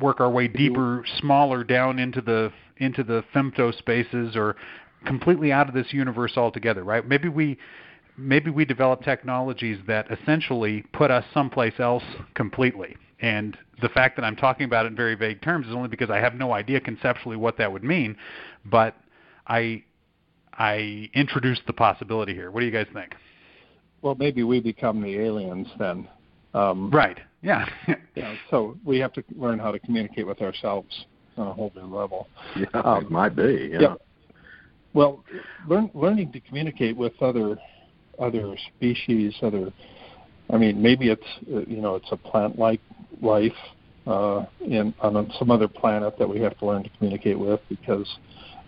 work 0.00 0.20
our 0.20 0.30
way 0.30 0.48
deeper, 0.48 1.04
smaller 1.18 1.64
down 1.64 1.98
into 1.98 2.20
the 2.20 2.52
into 2.78 3.04
the 3.04 3.22
femto 3.34 3.76
spaces, 3.78 4.34
or 4.34 4.56
completely 5.04 5.52
out 5.52 5.68
of 5.68 5.74
this 5.74 5.92
universe 5.92 6.32
altogether. 6.36 6.84
Right? 6.84 7.06
Maybe 7.06 7.28
we 7.28 7.58
maybe 8.16 8.50
we 8.50 8.64
develop 8.64 9.02
technologies 9.02 9.78
that 9.86 10.06
essentially 10.10 10.82
put 10.92 11.10
us 11.10 11.24
someplace 11.32 11.74
else 11.78 12.04
completely. 12.34 12.96
And 13.20 13.56
the 13.80 13.88
fact 13.88 14.16
that 14.16 14.24
I'm 14.24 14.36
talking 14.36 14.64
about 14.64 14.84
it 14.84 14.88
in 14.88 14.96
very 14.96 15.14
vague 15.14 15.40
terms 15.42 15.66
is 15.66 15.72
only 15.74 15.88
because 15.88 16.10
I 16.10 16.18
have 16.18 16.34
no 16.34 16.52
idea 16.52 16.80
conceptually 16.80 17.36
what 17.36 17.56
that 17.58 17.72
would 17.72 17.84
mean. 17.84 18.16
But 18.64 18.96
I 19.46 19.84
I 20.54 21.08
introduced 21.14 21.62
the 21.66 21.72
possibility 21.72 22.34
here. 22.34 22.50
What 22.50 22.60
do 22.60 22.66
you 22.66 22.72
guys 22.72 22.86
think? 22.92 23.14
well, 24.02 24.16
maybe 24.16 24.42
we 24.42 24.60
become 24.60 25.00
the 25.00 25.16
aliens 25.16 25.68
then. 25.78 26.08
Um, 26.54 26.90
Right. 26.90 27.18
Yeah. 27.40 27.66
Yeah, 28.14 28.34
so 28.50 28.76
we 28.84 28.98
have 28.98 29.12
to 29.14 29.24
learn 29.36 29.58
how 29.58 29.72
to 29.72 29.78
communicate 29.78 30.26
with 30.26 30.42
ourselves 30.42 31.06
on 31.38 31.46
a 31.46 31.52
whole 31.52 31.72
new 31.74 31.86
level. 31.86 32.28
Yeah, 32.54 32.66
Um, 32.74 33.04
it 33.04 33.10
might 33.10 33.34
be. 33.34 33.70
Yeah. 33.72 33.80
yeah. 33.80 33.94
Well, 34.94 35.24
learn, 35.68 35.90
learning 35.94 36.32
to 36.32 36.40
communicate 36.40 36.96
with 36.96 37.12
other 37.20 37.56
other 38.18 38.56
species, 38.76 39.34
other. 39.42 39.72
I 40.50 40.58
mean, 40.58 40.82
maybe 40.82 41.08
it's 41.08 41.26
you 41.46 41.80
know 41.80 41.94
it's 41.94 42.12
a 42.12 42.16
plant-like 42.16 42.80
life 43.20 43.52
uh, 44.06 44.44
in 44.60 44.94
on 45.00 45.32
some 45.38 45.50
other 45.50 45.68
planet 45.68 46.18
that 46.18 46.28
we 46.28 46.40
have 46.40 46.58
to 46.58 46.66
learn 46.66 46.82
to 46.82 46.90
communicate 46.98 47.38
with 47.38 47.60
because 47.68 48.08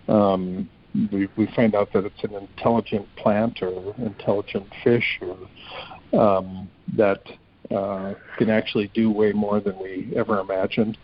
um, 0.09 0.69
we 1.13 1.29
we 1.37 1.47
find 1.55 1.75
out 1.75 1.93
that 1.93 2.05
it's 2.07 2.25
an 2.25 2.35
intelligent 2.35 3.07
plant 3.17 3.63
or 3.63 3.95
intelligent 3.99 4.67
fish 4.83 5.21
or 5.21 6.19
um, 6.19 6.71
that 6.97 7.23
uh, 7.71 8.15
can 8.39 8.51
actually 8.51 8.91
do 8.95 9.11
way 9.11 9.33
more 9.33 9.61
than 9.61 9.79
we 9.79 10.13
ever 10.17 10.39
imagined. 10.39 10.97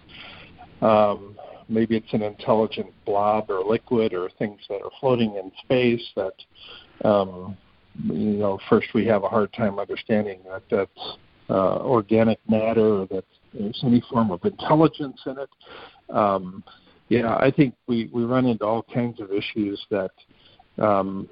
Um, 0.81 1.37
maybe 1.71 1.97
it's 1.97 2.13
an 2.13 2.23
intelligent 2.23 2.89
blob 3.07 3.51
or 3.51 3.63
liquid 3.65 4.13
or 4.13 4.29
things 4.39 4.61
that 4.69 4.83
are 4.83 4.91
floating 5.01 5.37
in 5.37 5.51
space 5.63 6.07
that 6.17 7.09
um, 7.09 7.57
you 8.05 8.39
know 8.39 8.59
first 8.69 8.89
we 8.95 9.07
have 9.07 9.25
a 9.25 9.29
hard 9.29 9.53
time 9.53 9.79
understanding 9.79 10.41
that 10.51 10.63
that's 10.71 11.17
uh, 11.49 11.79
organic 11.79 12.39
matter 12.49 13.01
or 13.01 13.07
that 13.07 13.25
there's 13.53 13.81
any 13.85 14.03
form 14.11 14.31
of 14.31 14.45
intelligence 14.45 15.21
in 15.27 15.37
it. 15.39 16.15
Um, 16.15 16.63
yeah, 17.09 17.35
I 17.35 17.51
think 17.51 17.75
we, 17.89 18.09
we 18.13 18.23
run 18.23 18.47
into 18.47 18.65
all 18.65 18.85
kinds 18.95 19.21
of 19.21 19.33
issues 19.33 19.85
that 19.91 20.13
um, 20.79 21.29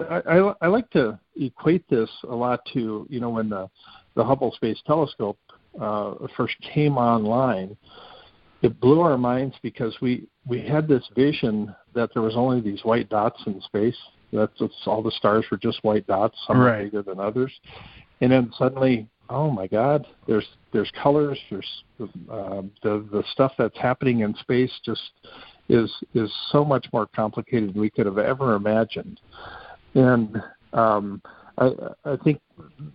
I, 0.00 0.22
I, 0.28 0.54
I 0.62 0.66
like 0.68 0.88
to 0.90 1.18
equate 1.36 1.88
this 1.88 2.10
a 2.28 2.34
lot 2.34 2.60
to 2.72 3.06
you 3.08 3.20
know 3.20 3.30
when 3.30 3.48
the 3.48 3.68
the 4.14 4.24
Hubble 4.24 4.52
Space 4.52 4.78
Telescope 4.86 5.38
uh, 5.80 6.14
first 6.36 6.54
came 6.74 6.96
online, 6.96 7.76
it 8.62 8.80
blew 8.80 9.00
our 9.00 9.18
minds 9.18 9.54
because 9.62 9.96
we 10.00 10.26
we 10.46 10.60
had 10.60 10.88
this 10.88 11.04
vision 11.14 11.74
that 11.94 12.10
there 12.14 12.22
was 12.22 12.36
only 12.36 12.60
these 12.60 12.84
white 12.84 13.08
dots 13.08 13.40
in 13.46 13.60
space. 13.62 13.96
That's 14.32 14.52
it's, 14.60 14.74
all 14.86 15.02
the 15.02 15.10
stars 15.12 15.44
were 15.50 15.56
just 15.56 15.82
white 15.84 16.06
dots, 16.06 16.36
some 16.46 16.60
Right. 16.60 16.84
bigger 16.84 17.02
than 17.02 17.20
others, 17.20 17.52
and 18.20 18.32
then 18.32 18.52
suddenly, 18.58 19.08
oh 19.30 19.50
my 19.50 19.66
God, 19.66 20.06
there's 20.26 20.46
there's 20.72 20.90
colors, 21.02 21.38
there's 21.50 21.82
uh, 22.00 22.62
the 22.82 23.06
the 23.12 23.22
stuff 23.32 23.52
that's 23.58 23.78
happening 23.78 24.20
in 24.20 24.34
space 24.36 24.72
just 24.84 25.12
is 25.68 25.90
is 26.14 26.32
so 26.50 26.64
much 26.64 26.86
more 26.92 27.06
complicated 27.14 27.74
than 27.74 27.80
we 27.80 27.90
could 27.90 28.06
have 28.06 28.18
ever 28.18 28.54
imagined, 28.54 29.20
and 29.94 30.42
um, 30.72 31.22
I 31.58 31.70
I 32.04 32.16
think 32.24 32.40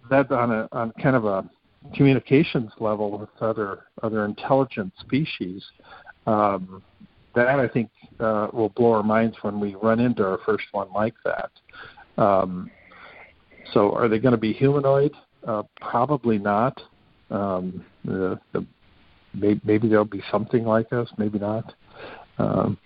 that 0.10 0.32
on 0.32 0.52
a 0.52 0.68
on 0.72 0.92
kind 1.02 1.16
of 1.16 1.26
a 1.26 1.50
communications 1.96 2.72
level 2.80 3.18
with 3.18 3.30
other 3.40 3.86
other 4.04 4.26
intelligent 4.26 4.94
species. 5.00 5.64
Um, 6.28 6.84
that 7.36 7.48
I 7.48 7.68
think 7.68 7.90
uh, 8.20 8.48
will 8.52 8.70
blow 8.70 8.92
our 8.92 9.04
minds 9.04 9.38
when 9.42 9.60
we 9.60 9.76
run 9.76 10.00
into 10.00 10.24
our 10.24 10.40
first 10.46 10.66
one 10.72 10.92
like 10.94 11.16
that. 11.24 11.52
Um, 12.22 12.70
so, 13.74 13.94
are 13.94 14.08
they 14.08 14.20
going 14.20 14.34
to 14.34 14.38
be 14.38 14.54
humanoid? 14.54 15.14
Uh, 15.48 15.64
probably 15.80 16.38
not. 16.38 16.80
Um, 17.30 17.86
the, 18.04 18.40
the, 18.52 18.66
maybe, 19.34 19.62
maybe 19.64 19.88
there'll 19.88 20.06
be 20.06 20.24
something 20.30 20.66
like 20.66 20.92
us, 20.92 21.08
maybe 21.18 21.40
not. 21.40 21.74
Um, 22.38 22.78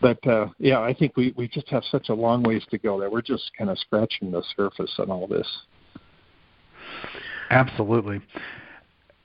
but 0.00 0.26
uh, 0.26 0.48
yeah, 0.58 0.80
I 0.80 0.92
think 0.92 1.16
we, 1.16 1.32
we 1.36 1.46
just 1.46 1.68
have 1.68 1.84
such 1.90 2.08
a 2.08 2.14
long 2.14 2.42
ways 2.42 2.64
to 2.70 2.78
go 2.78 2.98
that 3.00 3.10
we're 3.10 3.22
just 3.22 3.52
kind 3.56 3.70
of 3.70 3.78
scratching 3.78 4.32
the 4.32 4.42
surface 4.56 4.92
on 4.98 5.10
all 5.10 5.28
this. 5.28 5.46
Absolutely. 7.52 8.20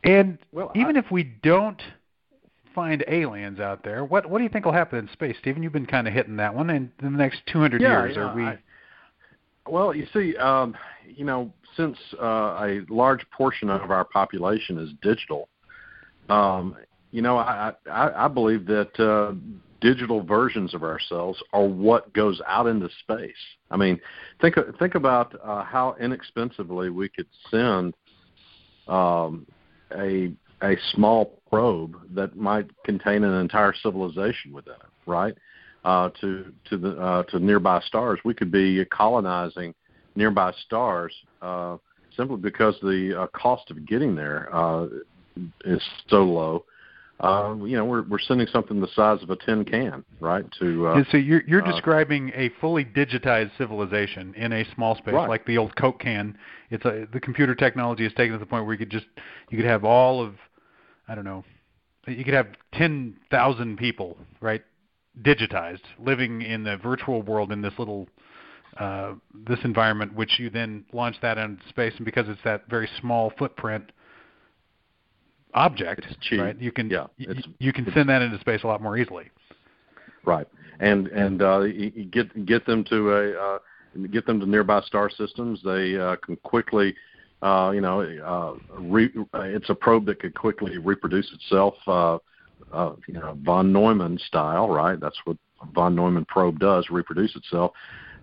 And 0.03 0.37
well, 0.51 0.71
even 0.75 0.95
I, 0.97 0.99
if 0.99 1.11
we 1.11 1.23
don't 1.23 1.81
find 2.75 3.03
aliens 3.07 3.59
out 3.59 3.83
there, 3.83 4.03
what 4.03 4.29
what 4.29 4.37
do 4.37 4.43
you 4.43 4.49
think 4.49 4.65
will 4.65 4.73
happen 4.73 4.99
in 4.99 5.09
space, 5.13 5.35
Stephen? 5.39 5.63
You've 5.63 5.73
been 5.73 5.85
kind 5.85 6.07
of 6.07 6.13
hitting 6.13 6.37
that 6.37 6.53
one. 6.53 6.69
In, 6.69 6.91
in 7.01 7.13
the 7.13 7.17
next 7.17 7.41
200 7.51 7.81
yeah, 7.81 8.03
years, 8.03 8.15
yeah, 8.15 8.23
are 8.23 8.35
we? 8.35 8.43
I, 8.43 8.59
well, 9.67 9.93
you 9.93 10.07
see, 10.13 10.35
um, 10.37 10.75
you 11.05 11.25
know, 11.25 11.51
since 11.75 11.97
uh, 12.21 12.57
a 12.61 12.81
large 12.89 13.25
portion 13.31 13.69
of 13.69 13.91
our 13.91 14.05
population 14.05 14.77
is 14.77 14.89
digital, 15.01 15.49
um, 16.29 16.75
you 17.11 17.21
know, 17.21 17.37
I, 17.37 17.73
I, 17.89 18.25
I 18.25 18.27
believe 18.27 18.65
that 18.67 18.99
uh, 18.99 19.33
digital 19.81 20.21
versions 20.23 20.73
of 20.73 20.83
ourselves 20.83 21.41
are 21.53 21.65
what 21.65 22.11
goes 22.13 22.41
out 22.47 22.67
into 22.67 22.89
space. 22.99 23.31
I 23.71 23.77
mean, 23.77 23.99
think 24.41 24.55
think 24.79 24.95
about 24.95 25.33
uh, 25.43 25.63
how 25.63 25.95
inexpensively 25.99 26.89
we 26.89 27.09
could 27.09 27.27
send 27.49 27.95
um, 28.89 29.45
a 29.95 30.31
a 30.61 30.75
small 30.93 31.39
probe 31.49 31.95
that 32.13 32.35
might 32.35 32.65
contain 32.83 33.23
an 33.23 33.39
entire 33.39 33.73
civilization 33.83 34.51
within 34.51 34.73
it, 34.73 34.89
right? 35.05 35.35
Uh, 35.85 36.09
to 36.19 36.51
to 36.69 36.77
the 36.77 36.97
uh, 36.99 37.23
to 37.23 37.39
nearby 37.39 37.79
stars, 37.81 38.19
we 38.25 38.33
could 38.33 38.51
be 38.51 38.83
colonizing 38.85 39.73
nearby 40.15 40.51
stars 40.65 41.13
uh, 41.41 41.77
simply 42.15 42.37
because 42.37 42.75
the 42.81 43.21
uh, 43.21 43.27
cost 43.27 43.69
of 43.69 43.85
getting 43.85 44.15
there 44.15 44.49
uh, 44.53 44.87
is 45.65 45.81
so 46.09 46.23
low 46.23 46.65
uh, 47.19 47.55
you 47.61 47.75
know, 47.75 47.83
we're 47.83 48.03
we're 48.03 48.19
sending 48.19 48.45
something 48.47 48.79
the 48.79 48.87
size 48.95 49.23
of 49.23 49.31
a 49.31 49.35
tin 49.37 49.65
can, 49.65 50.05
right? 50.19 50.45
To 50.59 50.87
uh, 50.87 51.03
so 51.11 51.17
you're 51.17 51.41
you're 51.47 51.67
uh, 51.67 51.71
describing 51.71 52.31
a 52.35 52.49
fully 52.61 52.85
digitized 52.85 53.57
civilization 53.57 54.35
in 54.35 54.53
a 54.53 54.63
small 54.75 54.95
space, 54.95 55.15
right. 55.15 55.27
like 55.27 55.45
the 55.47 55.57
old 55.57 55.75
Coke 55.75 55.99
can. 55.99 56.37
It's 56.69 56.85
a 56.85 57.07
the 57.11 57.19
computer 57.19 57.55
technology 57.55 58.05
is 58.05 58.13
taken 58.13 58.33
to 58.33 58.37
the 58.37 58.45
point 58.45 58.65
where 58.65 58.73
you 58.73 58.77
could 58.77 58.91
just 58.91 59.07
you 59.49 59.57
could 59.57 59.65
have 59.65 59.83
all 59.83 60.21
of, 60.21 60.35
I 61.07 61.15
don't 61.15 61.25
know, 61.25 61.43
you 62.07 62.23
could 62.23 62.35
have 62.35 62.49
ten 62.75 63.17
thousand 63.31 63.77
people, 63.77 64.15
right, 64.39 64.61
digitized, 65.23 65.81
living 65.97 66.43
in 66.43 66.63
the 66.63 66.77
virtual 66.77 67.23
world 67.23 67.51
in 67.51 67.63
this 67.63 67.73
little 67.79 68.07
uh, 68.79 69.13
this 69.47 69.59
environment, 69.63 70.13
which 70.13 70.37
you 70.37 70.51
then 70.51 70.85
launch 70.93 71.15
that 71.23 71.39
into 71.39 71.67
space, 71.69 71.93
and 71.97 72.05
because 72.05 72.29
it's 72.29 72.43
that 72.43 72.69
very 72.69 72.87
small 73.01 73.33
footprint 73.39 73.91
object, 75.53 76.05
right? 76.33 76.59
You 76.59 76.71
can 76.71 76.89
yeah, 76.89 77.07
you, 77.17 77.35
you 77.59 77.73
can 77.73 77.91
send 77.93 78.09
that 78.09 78.21
into 78.21 78.39
space 78.39 78.63
a 78.63 78.67
lot 78.67 78.81
more 78.81 78.97
easily. 78.97 79.29
Right, 80.25 80.47
and 80.79 81.07
and 81.07 81.41
uh, 81.41 81.63
get 82.11 82.45
get 82.45 82.65
them 82.65 82.83
to 82.85 83.11
a 83.13 83.31
uh, 83.33 83.59
get 84.11 84.25
them 84.25 84.39
to 84.39 84.45
nearby 84.45 84.81
star 84.81 85.09
systems. 85.09 85.61
They 85.63 85.97
uh, 85.97 86.17
can 86.17 86.35
quickly, 86.37 86.95
uh, 87.41 87.71
you 87.73 87.81
know, 87.81 88.01
uh, 88.01 88.79
re, 88.79 89.09
it's 89.33 89.69
a 89.69 89.75
probe 89.75 90.05
that 90.07 90.19
could 90.19 90.35
quickly 90.35 90.77
reproduce 90.77 91.31
itself, 91.33 91.75
uh, 91.87 92.17
uh, 92.71 92.93
you 93.07 93.15
know, 93.15 93.37
von 93.43 93.71
Neumann 93.71 94.17
style, 94.19 94.69
right? 94.69 94.99
That's 94.99 95.19
what 95.25 95.37
von 95.73 95.95
Neumann 95.95 96.25
probe 96.25 96.59
does, 96.59 96.89
reproduce 96.89 97.35
itself. 97.35 97.71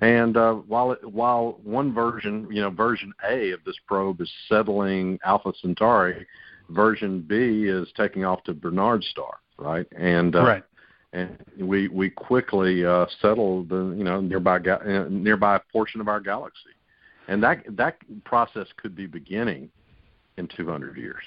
And 0.01 0.37
uh, 0.37 0.55
while 0.55 0.93
it, 0.93 1.05
while 1.05 1.59
one 1.63 1.95
version, 1.95 2.47
you 2.51 2.61
know, 2.61 2.71
version 2.71 3.13
A 3.29 3.53
of 3.53 3.65
this 3.65 3.77
probe 3.87 4.21
is 4.21 4.31
settling 4.49 5.19
Alpha 5.25 5.53
Centauri, 5.61 6.27
version 6.70 7.20
B 7.20 7.64
is 7.64 7.88
taking 7.96 8.24
off 8.24 8.42
to 8.44 8.55
Barnard 8.55 9.05
Star, 9.05 9.38
right? 9.59 9.87
And 9.96 10.35
uh, 10.35 10.44
right. 10.44 10.64
And 11.12 11.38
we 11.59 11.88
we 11.88 12.11
quickly 12.11 12.85
uh, 12.85 13.07
settle 13.22 13.64
the 13.64 13.94
you 13.96 14.05
know 14.05 14.20
nearby 14.20 14.59
ga- 14.59 14.81
uh, 14.85 15.07
nearby 15.09 15.61
portion 15.72 16.00
of 16.00 16.09
our 16.09 16.20
galaxy, 16.20 16.70
and 17.29 17.42
that 17.42 17.64
that 17.77 17.98
process 18.24 18.66
could 18.77 18.96
be 18.96 19.07
beginning 19.07 19.70
in 20.37 20.48
200 20.57 20.96
years. 20.96 21.22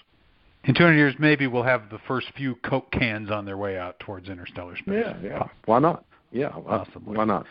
In 0.65 0.73
200 0.73 0.95
years, 0.95 1.15
maybe 1.17 1.47
we'll 1.47 1.63
have 1.63 1.89
the 1.89 1.99
first 2.07 2.27
few 2.35 2.55
Coke 2.55 2.91
cans 2.91 3.31
on 3.31 3.45
their 3.45 3.57
way 3.57 3.77
out 3.77 3.97
towards 3.99 4.27
interstellar 4.27 4.75
space. 4.75 5.05
Yeah, 5.05 5.15
yeah. 5.23 5.47
Why 5.63 5.79
not? 5.79 6.03
Yeah, 6.31 6.49
possibly. 6.49 7.15
Why 7.15 7.23
not? 7.23 7.45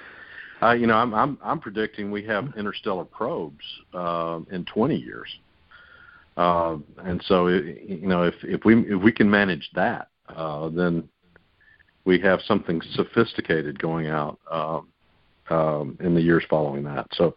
Uh, 0.63 0.73
you 0.73 0.87
know, 0.87 0.97
I'm 0.97 1.15
I'm 1.15 1.39
I'm 1.43 1.61
predicting 1.61 2.11
we 2.11 2.25
have 2.25 2.53
interstellar 2.57 3.05
probes 3.05 3.65
uh, 3.95 4.41
in 4.51 4.65
20 4.65 4.97
years. 4.97 5.29
Uh, 6.37 6.77
and 7.05 7.23
so, 7.27 7.49
you 7.49 8.07
know, 8.07 8.23
if 8.23 8.35
if 8.43 8.65
we 8.65 8.81
if 8.93 9.03
we 9.03 9.13
can 9.13 9.31
manage 9.31 9.71
that, 9.75 10.09
uh, 10.29 10.69
then 10.69 11.09
we 12.05 12.21
have 12.21 12.41
something 12.47 12.81
sophisticated 12.93 13.79
going 13.79 14.07
out 14.09 14.39
um, 14.51 14.89
um, 15.51 15.99
in 16.01 16.15
the 16.15 16.21
years 16.21 16.45
following 16.49 16.85
that. 16.85 17.07
So, 17.15 17.35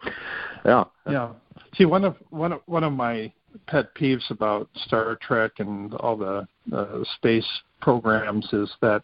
yeah, 0.66 0.84
yeah. 1.10 1.30
See, 1.76 1.86
one 1.86 2.04
of 2.04 2.16
one 2.30 2.54
of 2.54 2.62
one 2.66 2.84
of 2.84 2.94
my 2.94 3.32
pet 3.68 3.94
peeves 3.96 4.30
about 4.30 4.70
Star 4.86 5.18
Trek 5.22 5.54
and 5.60 5.94
all 5.96 6.18
the 6.18 6.48
uh, 6.76 7.04
space 7.16 7.48
programs 7.82 8.48
is 8.54 8.70
that 8.82 9.04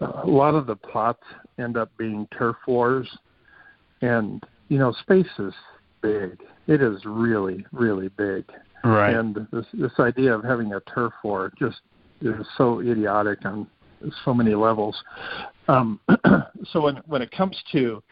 uh, 0.00 0.22
a 0.24 0.26
lot 0.26 0.54
of 0.54 0.66
the 0.66 0.76
plots 0.76 1.22
end 1.58 1.76
up 1.76 1.90
being 1.98 2.26
turf 2.36 2.56
wars, 2.66 3.08
and 4.00 4.42
you 4.68 4.78
know, 4.78 4.92
space 4.92 5.26
is 5.38 5.54
big. 6.00 6.38
It 6.66 6.82
is 6.82 7.04
really, 7.04 7.64
really 7.72 8.08
big. 8.08 8.44
Right. 8.84 9.14
And 9.14 9.46
this 9.52 9.66
this 9.72 9.92
idea 9.98 10.34
of 10.34 10.44
having 10.44 10.72
a 10.72 10.80
turf 10.80 11.12
war 11.24 11.52
just 11.58 11.80
is 12.20 12.46
so 12.56 12.80
idiotic 12.80 13.44
on 13.44 13.66
so 14.24 14.32
many 14.32 14.54
levels. 14.54 14.96
Um, 15.66 16.00
so 16.72 16.82
when 16.82 16.96
when 17.06 17.22
it 17.22 17.30
comes 17.30 17.60
to 17.72 18.02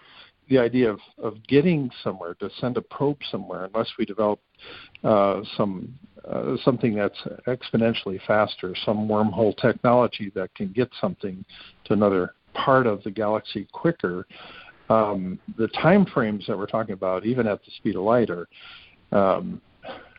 the 0.48 0.59
idea 0.59 0.90
of, 0.90 1.00
of 1.18 1.44
getting 1.48 1.90
somewhere 2.05 2.35
to 2.35 2.48
send 2.61 2.76
a 2.76 2.83
probe 2.83 3.18
somewhere, 3.31 3.64
unless 3.64 3.90
we 3.98 4.05
develop 4.05 4.40
uh, 5.02 5.40
some 5.57 5.92
uh, 6.29 6.57
something 6.64 6.94
that's 6.94 7.20
exponentially 7.46 8.20
faster, 8.26 8.74
some 8.85 9.09
wormhole 9.09 9.57
technology 9.57 10.31
that 10.35 10.52
can 10.55 10.68
get 10.72 10.88
something 11.00 11.44
to 11.85 11.92
another 11.92 12.35
part 12.55 12.87
of 12.87 13.02
the 13.05 13.11
galaxy 13.11 13.66
quicker, 13.72 14.26
um, 14.88 15.38
the 15.59 15.68
time 15.68 16.07
frames 16.07 16.44
that 16.46 16.57
we're 16.57 16.66
talking 16.66 16.94
about, 16.94 17.24
even 17.24 17.46
at 17.46 17.64
the 17.64 17.70
speed 17.76 17.96
of 17.96 18.02
light, 18.02 18.31
are 18.31 18.48
um, 19.12 19.61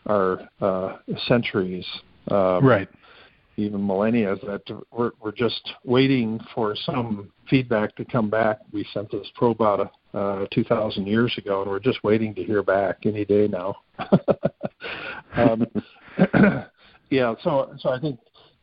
are 0.08 0.50
uh, 0.62 0.98
centuries, 1.28 1.86
um, 2.32 2.66
right? 2.66 2.90
Even 3.58 3.86
millennia. 3.86 4.36
That 4.38 4.64
we're 4.92 5.12
we're 5.22 5.32
just 5.32 5.74
waiting 5.84 6.40
for 6.54 6.76
some 6.76 7.32
feedback 7.50 7.96
to 7.98 8.06
come 8.06 8.30
back. 8.30 8.60
We 8.72 8.86
sent 8.94 9.12
this 9.12 9.28
probe 9.36 9.62
out 9.62 9.92
uh, 10.14 10.46
2,000 10.52 11.08
years 11.08 11.34
ago, 11.38 11.62
and 11.62 11.70
we're 11.70 11.80
just 11.80 12.04
waiting 12.04 12.34
to 12.36 12.44
hear 12.44 12.64
back 12.64 13.06
any 13.06 13.26
day 13.26 13.48
now. 13.48 13.76
um, 15.36 15.66
yeah, 17.10 17.36
so 17.44 17.76
so 17.80 17.90
I 17.90 18.00
think 18.00 18.20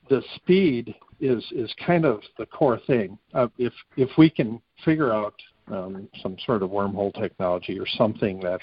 the 0.09 0.23
speed 0.37 0.95
is 1.21 1.45
is 1.53 1.73
kind 1.85 2.05
of 2.05 2.21
the 2.39 2.47
core 2.47 2.81
thing. 2.87 3.19
Uh, 3.33 3.49
if 3.59 3.73
if 3.97 4.11
we 4.19 4.31
can 4.31 4.61
figure 4.85 5.13
out 5.13 5.35
um, 5.69 6.09
some 6.23 6.37
sort 6.45 6.63
of 6.63 6.71
wormhole 6.71 7.15
technology 7.15 7.79
or 7.79 7.87
something 7.87 8.41
that 8.41 8.61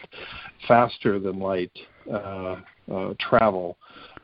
faster 0.67 1.19
than 1.19 1.39
light 1.39 1.71
uh, 2.11 2.61
uh, 2.91 3.13
travel 3.19 3.77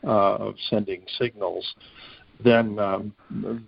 uh, 0.04 0.36
of 0.36 0.56
sending 0.70 1.02
signals, 1.18 1.66
then 2.44 2.78
um, 2.80 3.14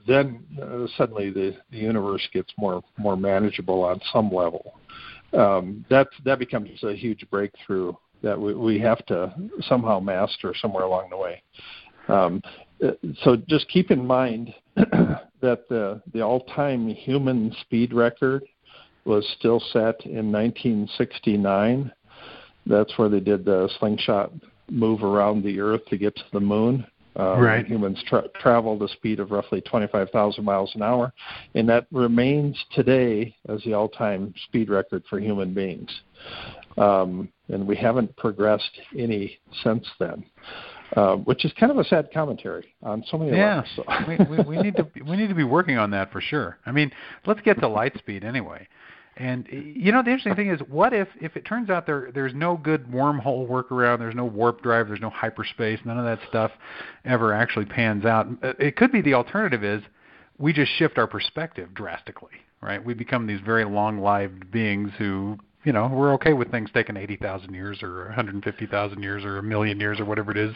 then 0.07 0.43
uh, 0.61 0.85
suddenly 0.97 1.29
the, 1.29 1.55
the 1.71 1.77
universe 1.77 2.27
gets 2.33 2.51
more 2.57 2.83
more 2.97 3.17
manageable 3.17 3.83
on 3.83 3.99
some 4.13 4.31
level. 4.31 4.75
Um, 5.33 5.85
that 5.89 6.07
that 6.25 6.39
becomes 6.39 6.83
a 6.83 6.95
huge 6.95 7.25
breakthrough 7.29 7.93
that 8.21 8.39
we, 8.39 8.53
we 8.53 8.79
have 8.79 9.05
to 9.07 9.33
somehow 9.61 9.99
master 9.99 10.53
somewhere 10.61 10.83
along 10.83 11.09
the 11.09 11.17
way. 11.17 11.41
Um, 12.07 12.41
so 13.23 13.35
just 13.47 13.67
keep 13.69 13.91
in 13.91 14.05
mind 14.05 14.53
that 14.75 15.67
the 15.69 16.01
the 16.13 16.21
all-time 16.21 16.87
human 16.87 17.55
speed 17.61 17.93
record 17.93 18.43
was 19.05 19.27
still 19.37 19.59
set 19.59 20.05
in 20.05 20.31
1969. 20.31 21.91
That's 22.69 22.97
where 22.97 23.09
they 23.09 23.19
did 23.19 23.43
the 23.43 23.69
slingshot 23.79 24.31
move 24.69 25.03
around 25.03 25.43
the 25.43 25.59
Earth 25.59 25.81
to 25.89 25.97
get 25.97 26.15
to 26.15 26.23
the 26.31 26.39
moon. 26.39 26.85
Um, 27.15 27.39
right. 27.39 27.65
Humans 27.65 28.01
tra- 28.07 28.29
travel 28.39 28.77
the 28.77 28.87
speed 28.87 29.19
of 29.19 29.31
roughly 29.31 29.61
25,000 29.61 30.43
miles 30.45 30.71
an 30.75 30.83
hour, 30.83 31.11
and 31.55 31.67
that 31.67 31.87
remains 31.91 32.57
today 32.71 33.35
as 33.49 33.61
the 33.63 33.73
all-time 33.73 34.33
speed 34.45 34.69
record 34.69 35.03
for 35.09 35.19
human 35.19 35.53
beings. 35.53 35.89
Um, 36.77 37.27
and 37.49 37.67
we 37.67 37.75
haven't 37.75 38.15
progressed 38.15 38.79
any 38.97 39.39
since 39.63 39.85
then. 39.99 40.23
uh, 40.95 41.15
which 41.17 41.45
is 41.45 41.51
kind 41.59 41.71
of 41.71 41.77
a 41.77 41.83
sad 41.83 42.09
commentary 42.13 42.73
on 42.81 43.03
so 43.09 43.17
many 43.17 43.31
yeah. 43.31 43.63
levels. 43.63 43.69
So. 43.75 43.83
we, 44.07 44.37
we, 44.37 44.57
we 44.57 44.61
need 44.61 44.75
to 44.75 44.87
we 45.05 45.17
need 45.17 45.27
to 45.27 45.35
be 45.35 45.43
working 45.43 45.77
on 45.77 45.91
that 45.91 46.11
for 46.11 46.21
sure. 46.21 46.57
I 46.65 46.71
mean, 46.71 46.91
let's 47.25 47.41
get 47.41 47.59
to 47.59 47.67
light 47.67 47.97
speed 47.97 48.23
anyway. 48.23 48.67
And 49.17 49.47
you 49.51 49.91
know 49.91 50.01
the 50.01 50.11
interesting 50.11 50.35
thing 50.35 50.49
is, 50.49 50.61
what 50.69 50.93
if 50.93 51.09
if 51.19 51.35
it 51.35 51.45
turns 51.45 51.69
out 51.69 51.85
there 51.85 52.09
there's 52.13 52.33
no 52.33 52.55
good 52.55 52.85
wormhole 52.87 53.47
workaround, 53.47 53.99
there's 53.99 54.15
no 54.15 54.25
warp 54.25 54.61
drive, 54.61 54.87
there's 54.87 55.01
no 55.01 55.09
hyperspace, 55.09 55.79
none 55.83 55.99
of 55.99 56.05
that 56.05 56.19
stuff 56.29 56.51
ever 57.03 57.33
actually 57.33 57.65
pans 57.65 58.05
out. 58.05 58.27
It 58.41 58.77
could 58.77 58.91
be 58.91 59.01
the 59.01 59.15
alternative 59.15 59.63
is 59.63 59.83
we 60.37 60.53
just 60.53 60.71
shift 60.77 60.97
our 60.97 61.07
perspective 61.07 61.73
drastically, 61.73 62.31
right? 62.61 62.83
We 62.83 62.93
become 62.93 63.27
these 63.27 63.41
very 63.41 63.65
long-lived 63.65 64.51
beings 64.51 64.91
who 64.97 65.37
you 65.65 65.73
know, 65.73 65.87
we're 65.87 66.13
okay 66.13 66.31
with 66.31 66.49
things 66.51 66.69
taking 66.73 66.95
80,000 66.95 67.53
years 67.53 67.83
or 67.83 68.05
150,000 68.05 69.03
years 69.03 69.25
or 69.25 69.39
a 69.39 69.43
million 69.43 69.79
years 69.79 69.99
or 69.99 70.05
whatever 70.05 70.31
it 70.31 70.37
is 70.37 70.55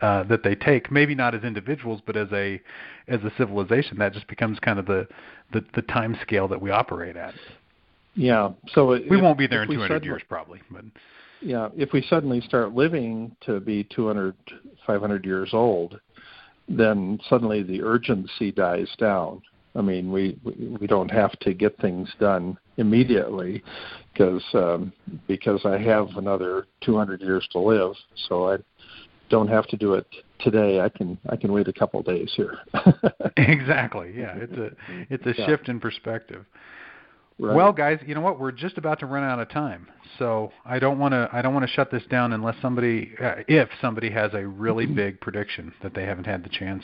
uh, 0.00 0.22
that 0.24 0.44
they 0.44 0.54
take. 0.54 0.90
Maybe 0.92 1.16
not 1.16 1.34
as 1.34 1.42
individuals, 1.42 2.00
but 2.06 2.16
as 2.16 2.28
a 2.32 2.60
as 3.08 3.20
a 3.24 3.32
civilization, 3.36 3.98
that 3.98 4.12
just 4.12 4.28
becomes 4.28 4.60
kind 4.60 4.78
of 4.78 4.86
the 4.86 5.08
the, 5.52 5.64
the 5.74 5.82
time 5.82 6.16
scale 6.22 6.46
that 6.48 6.60
we 6.60 6.70
operate 6.70 7.16
at. 7.16 7.34
Yeah. 8.16 8.50
So 8.72 8.88
we 8.88 9.16
if, 9.16 9.22
won't 9.22 9.38
be 9.38 9.46
there 9.46 9.62
in 9.62 9.68
200 9.68 10.04
years, 10.04 10.22
probably. 10.28 10.60
But 10.70 10.84
yeah, 11.40 11.68
if 11.76 11.92
we 11.92 12.02
suddenly 12.02 12.40
start 12.40 12.74
living 12.74 13.36
to 13.42 13.60
be 13.60 13.84
200, 13.94 14.34
500 14.86 15.24
years 15.24 15.50
old, 15.52 16.00
then 16.68 17.20
suddenly 17.28 17.62
the 17.62 17.82
urgency 17.82 18.50
dies 18.50 18.88
down. 18.98 19.42
I 19.76 19.82
mean, 19.82 20.10
we 20.10 20.38
we 20.80 20.86
don't 20.86 21.10
have 21.10 21.38
to 21.40 21.52
get 21.52 21.76
things 21.78 22.08
done 22.18 22.56
immediately 22.78 23.62
because 24.12 24.42
um, 24.54 24.90
because 25.28 25.60
I 25.66 25.76
have 25.78 26.08
another 26.16 26.66
200 26.80 27.20
years 27.20 27.46
to 27.52 27.58
live, 27.58 27.92
so 28.28 28.50
I 28.50 28.56
don't 29.28 29.48
have 29.48 29.66
to 29.68 29.76
do 29.76 29.92
it 29.94 30.06
today. 30.40 30.80
I 30.80 30.88
can 30.88 31.18
I 31.28 31.36
can 31.36 31.52
wait 31.52 31.68
a 31.68 31.74
couple 31.74 32.00
of 32.00 32.06
days 32.06 32.32
here. 32.34 32.58
exactly. 33.36 34.14
Yeah, 34.16 34.34
it's 34.36 34.56
a 34.56 34.70
it's 35.10 35.26
a 35.26 35.38
Yeah. 35.38 35.46
shift 35.46 35.68
in 35.68 35.78
perspective. 35.78 36.46
Right. 37.38 37.54
Well, 37.54 37.72
guys, 37.72 37.98
you 38.06 38.14
know 38.14 38.22
what? 38.22 38.40
We're 38.40 38.52
just 38.52 38.78
about 38.78 38.98
to 39.00 39.06
run 39.06 39.22
out 39.22 39.38
of 39.38 39.50
time, 39.50 39.88
so 40.18 40.50
I 40.64 40.78
don't 40.78 40.98
want 40.98 41.12
to. 41.12 41.28
I 41.32 41.42
don't 41.42 41.52
want 41.52 41.66
to 41.66 41.72
shut 41.72 41.90
this 41.90 42.02
down 42.10 42.32
unless 42.32 42.56
somebody, 42.62 43.12
uh, 43.22 43.34
if 43.46 43.68
somebody 43.82 44.10
has 44.10 44.32
a 44.32 44.46
really 44.46 44.86
big 44.86 45.20
prediction 45.20 45.72
that 45.82 45.92
they 45.92 46.04
haven't 46.04 46.24
had 46.24 46.42
the 46.42 46.48
chance 46.48 46.82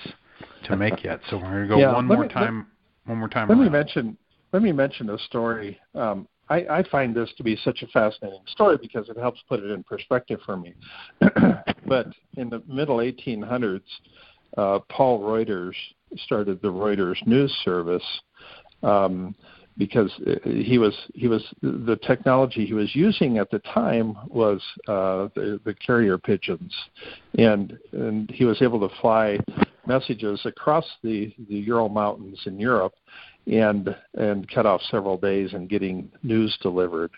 to 0.64 0.76
make 0.76 1.02
yet. 1.04 1.20
So 1.30 1.38
we're 1.38 1.44
going 1.44 1.62
to 1.62 1.68
go 1.68 1.78
Yeah, 1.78 1.94
one 1.94 2.06
more 2.06 2.24
me- 2.24 2.28
time. 2.28 2.66
one 3.06 3.16
more 3.16 3.28
time. 3.28 3.48
Let 3.48 3.56
me 3.56 3.70
mention 3.70 4.18
let 4.52 4.62
me 4.62 4.72
mention 4.72 5.08
a 5.08 5.18
story. 5.20 5.80
Um, 5.94 6.28
I, 6.50 6.66
I 6.68 6.82
find 6.90 7.14
this 7.14 7.30
to 7.38 7.42
be 7.42 7.56
such 7.64 7.82
a 7.82 7.86
fascinating 7.86 8.42
story 8.48 8.76
because 8.76 9.08
it 9.08 9.16
helps 9.16 9.40
put 9.48 9.60
it 9.60 9.70
in 9.70 9.82
perspective 9.84 10.40
for 10.44 10.58
me. 10.58 10.74
but 11.86 12.08
in 12.36 12.50
the 12.50 12.62
middle 12.68 12.98
1800s, 12.98 13.80
uh, 14.58 14.80
Paul 14.90 15.20
Reuters 15.20 15.72
started 16.18 16.60
the 16.60 16.68
Reuters 16.68 17.26
News 17.26 17.50
Service 17.64 18.04
um, 18.82 19.34
because 19.78 20.12
uh, 20.26 20.34
he 20.44 20.78
was 20.78 20.94
he 21.14 21.28
was 21.28 21.42
the 21.62 21.98
technology 22.06 22.66
he 22.66 22.74
was 22.74 22.94
using 22.94 23.38
at 23.38 23.50
the 23.50 23.58
time 23.60 24.16
was 24.28 24.60
uh, 24.88 25.28
the, 25.34 25.60
the 25.64 25.74
carrier 25.74 26.18
pigeons, 26.18 26.74
and 27.38 27.78
and 27.92 28.30
he 28.30 28.44
was 28.44 28.60
able 28.60 28.86
to 28.86 28.94
fly 29.00 29.38
messages 29.86 30.40
across 30.44 30.84
the 31.02 31.34
the 31.48 31.56
Ural 31.56 31.88
Mountains 31.88 32.40
in 32.46 32.58
Europe, 32.58 32.94
and 33.46 33.94
and 34.14 34.48
cut 34.50 34.66
off 34.66 34.80
several 34.90 35.16
days 35.16 35.54
in 35.54 35.66
getting 35.66 36.10
news 36.22 36.56
delivered, 36.62 37.10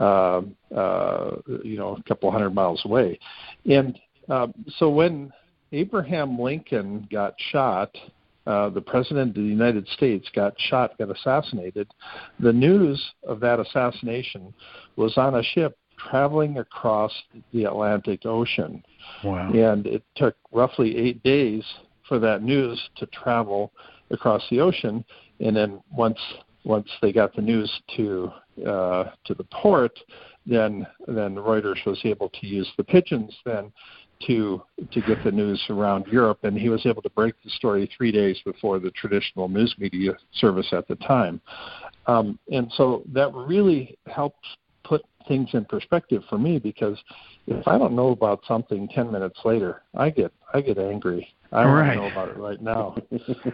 uh, 0.00 0.42
uh, 0.74 1.36
you 1.64 1.76
know, 1.76 1.96
a 1.96 2.02
couple 2.04 2.30
hundred 2.30 2.54
miles 2.54 2.80
away, 2.84 3.18
and 3.66 3.98
uh, 4.28 4.46
so 4.78 4.88
when 4.88 5.32
Abraham 5.72 6.38
Lincoln 6.38 7.08
got 7.10 7.34
shot, 7.50 7.90
uh, 8.48 8.70
the 8.70 8.80
president 8.80 9.28
of 9.28 9.34
the 9.34 9.42
United 9.42 9.86
States 9.88 10.26
got 10.34 10.54
shot, 10.58 10.96
got 10.96 11.10
assassinated. 11.10 11.86
The 12.40 12.52
news 12.52 12.98
of 13.26 13.40
that 13.40 13.60
assassination 13.60 14.54
was 14.96 15.18
on 15.18 15.34
a 15.34 15.42
ship 15.42 15.76
traveling 15.98 16.56
across 16.56 17.12
the 17.52 17.64
Atlantic 17.64 18.24
Ocean, 18.24 18.82
Wow. 19.22 19.52
and 19.52 19.86
it 19.86 20.02
took 20.16 20.34
roughly 20.50 20.96
eight 20.96 21.22
days 21.22 21.62
for 22.08 22.18
that 22.20 22.42
news 22.42 22.80
to 22.96 23.04
travel 23.06 23.70
across 24.10 24.42
the 24.48 24.60
ocean. 24.60 25.04
And 25.40 25.54
then 25.54 25.82
once 25.92 26.20
once 26.64 26.88
they 27.02 27.12
got 27.12 27.34
the 27.36 27.42
news 27.42 27.70
to 27.96 28.32
uh, 28.66 29.04
to 29.26 29.34
the 29.34 29.44
port, 29.52 29.98
then 30.46 30.86
then 31.06 31.34
Reuters 31.34 31.84
was 31.84 32.00
able 32.04 32.30
to 32.30 32.46
use 32.46 32.70
the 32.78 32.84
pigeons 32.84 33.36
then 33.44 33.72
to 34.26 34.62
to 34.92 35.02
get 35.02 35.22
the 35.22 35.30
news 35.30 35.62
around 35.70 36.06
Europe, 36.06 36.40
and 36.42 36.56
he 36.56 36.68
was 36.68 36.84
able 36.86 37.02
to 37.02 37.10
break 37.10 37.34
the 37.44 37.50
story 37.50 37.90
three 37.96 38.12
days 38.12 38.38
before 38.44 38.78
the 38.78 38.90
traditional 38.92 39.48
news 39.48 39.74
media 39.78 40.12
service 40.34 40.68
at 40.72 40.86
the 40.88 40.96
time. 40.96 41.40
Um, 42.06 42.38
and 42.50 42.72
so 42.76 43.02
that 43.12 43.32
really 43.34 43.98
helps 44.06 44.38
put 44.84 45.04
things 45.26 45.50
in 45.52 45.64
perspective 45.66 46.22
for 46.28 46.38
me 46.38 46.58
because 46.58 46.98
if 47.46 47.66
I 47.68 47.76
don't 47.78 47.94
know 47.94 48.08
about 48.08 48.40
something 48.46 48.88
ten 48.88 49.12
minutes 49.12 49.38
later, 49.44 49.82
I 49.94 50.10
get 50.10 50.32
I 50.54 50.60
get 50.60 50.78
angry. 50.78 51.28
I 51.52 51.64
want 51.64 51.78
Right. 51.78 51.96
know 51.96 52.06
about 52.06 52.28
it 52.28 52.36
right 52.36 52.60
now. 52.60 52.96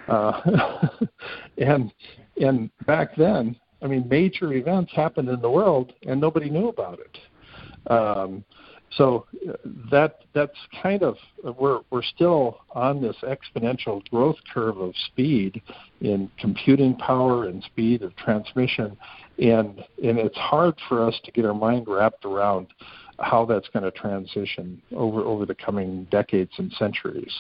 uh, 0.09 0.89
and 1.59 1.93
and 2.41 2.71
back 2.87 3.17
then, 3.17 3.57
I 3.83 3.87
mean, 3.87 4.09
major 4.09 4.53
events 4.53 4.93
happened 4.93 5.29
in 5.29 5.41
the 5.41 5.51
world, 5.51 5.93
and 6.07 6.21
nobody 6.21 6.51
knew 6.51 6.69
about 6.69 6.99
it. 7.01 7.19
Um, 7.93 8.45
so 8.97 9.27
uh, 9.49 9.53
that 9.91 10.21
that's 10.35 10.57
kind 10.83 11.03
of 11.03 11.17
we're 11.59 11.81
we're 11.91 12.03
still 12.03 12.61
on 12.73 13.03
this 13.03 13.17
exponential 13.23 14.09
growth 14.11 14.37
curve 14.53 14.79
of 14.79 14.95
speed 15.07 15.63
in 16.01 16.31
computing 16.39 16.95
power 16.97 17.49
and 17.49 17.63
speed 17.65 18.03
of 18.03 18.15
transmission, 18.17 18.97
and 19.39 19.79
and 20.03 20.19
it's 20.19 20.37
hard 20.37 20.75
for 20.89 21.07
us 21.07 21.19
to 21.25 21.33
get 21.33 21.45
our 21.45 21.55
mind 21.55 21.87
wrapped 21.89 22.25
around 22.25 22.69
how 23.21 23.45
that's 23.45 23.69
going 23.69 23.85
to 23.85 23.91
transition 23.91 24.81
over 24.95 25.23
over 25.23 25.47
the 25.47 25.55
coming 25.55 26.07
decades 26.11 26.53
and 26.59 26.73
centuries. 26.73 27.33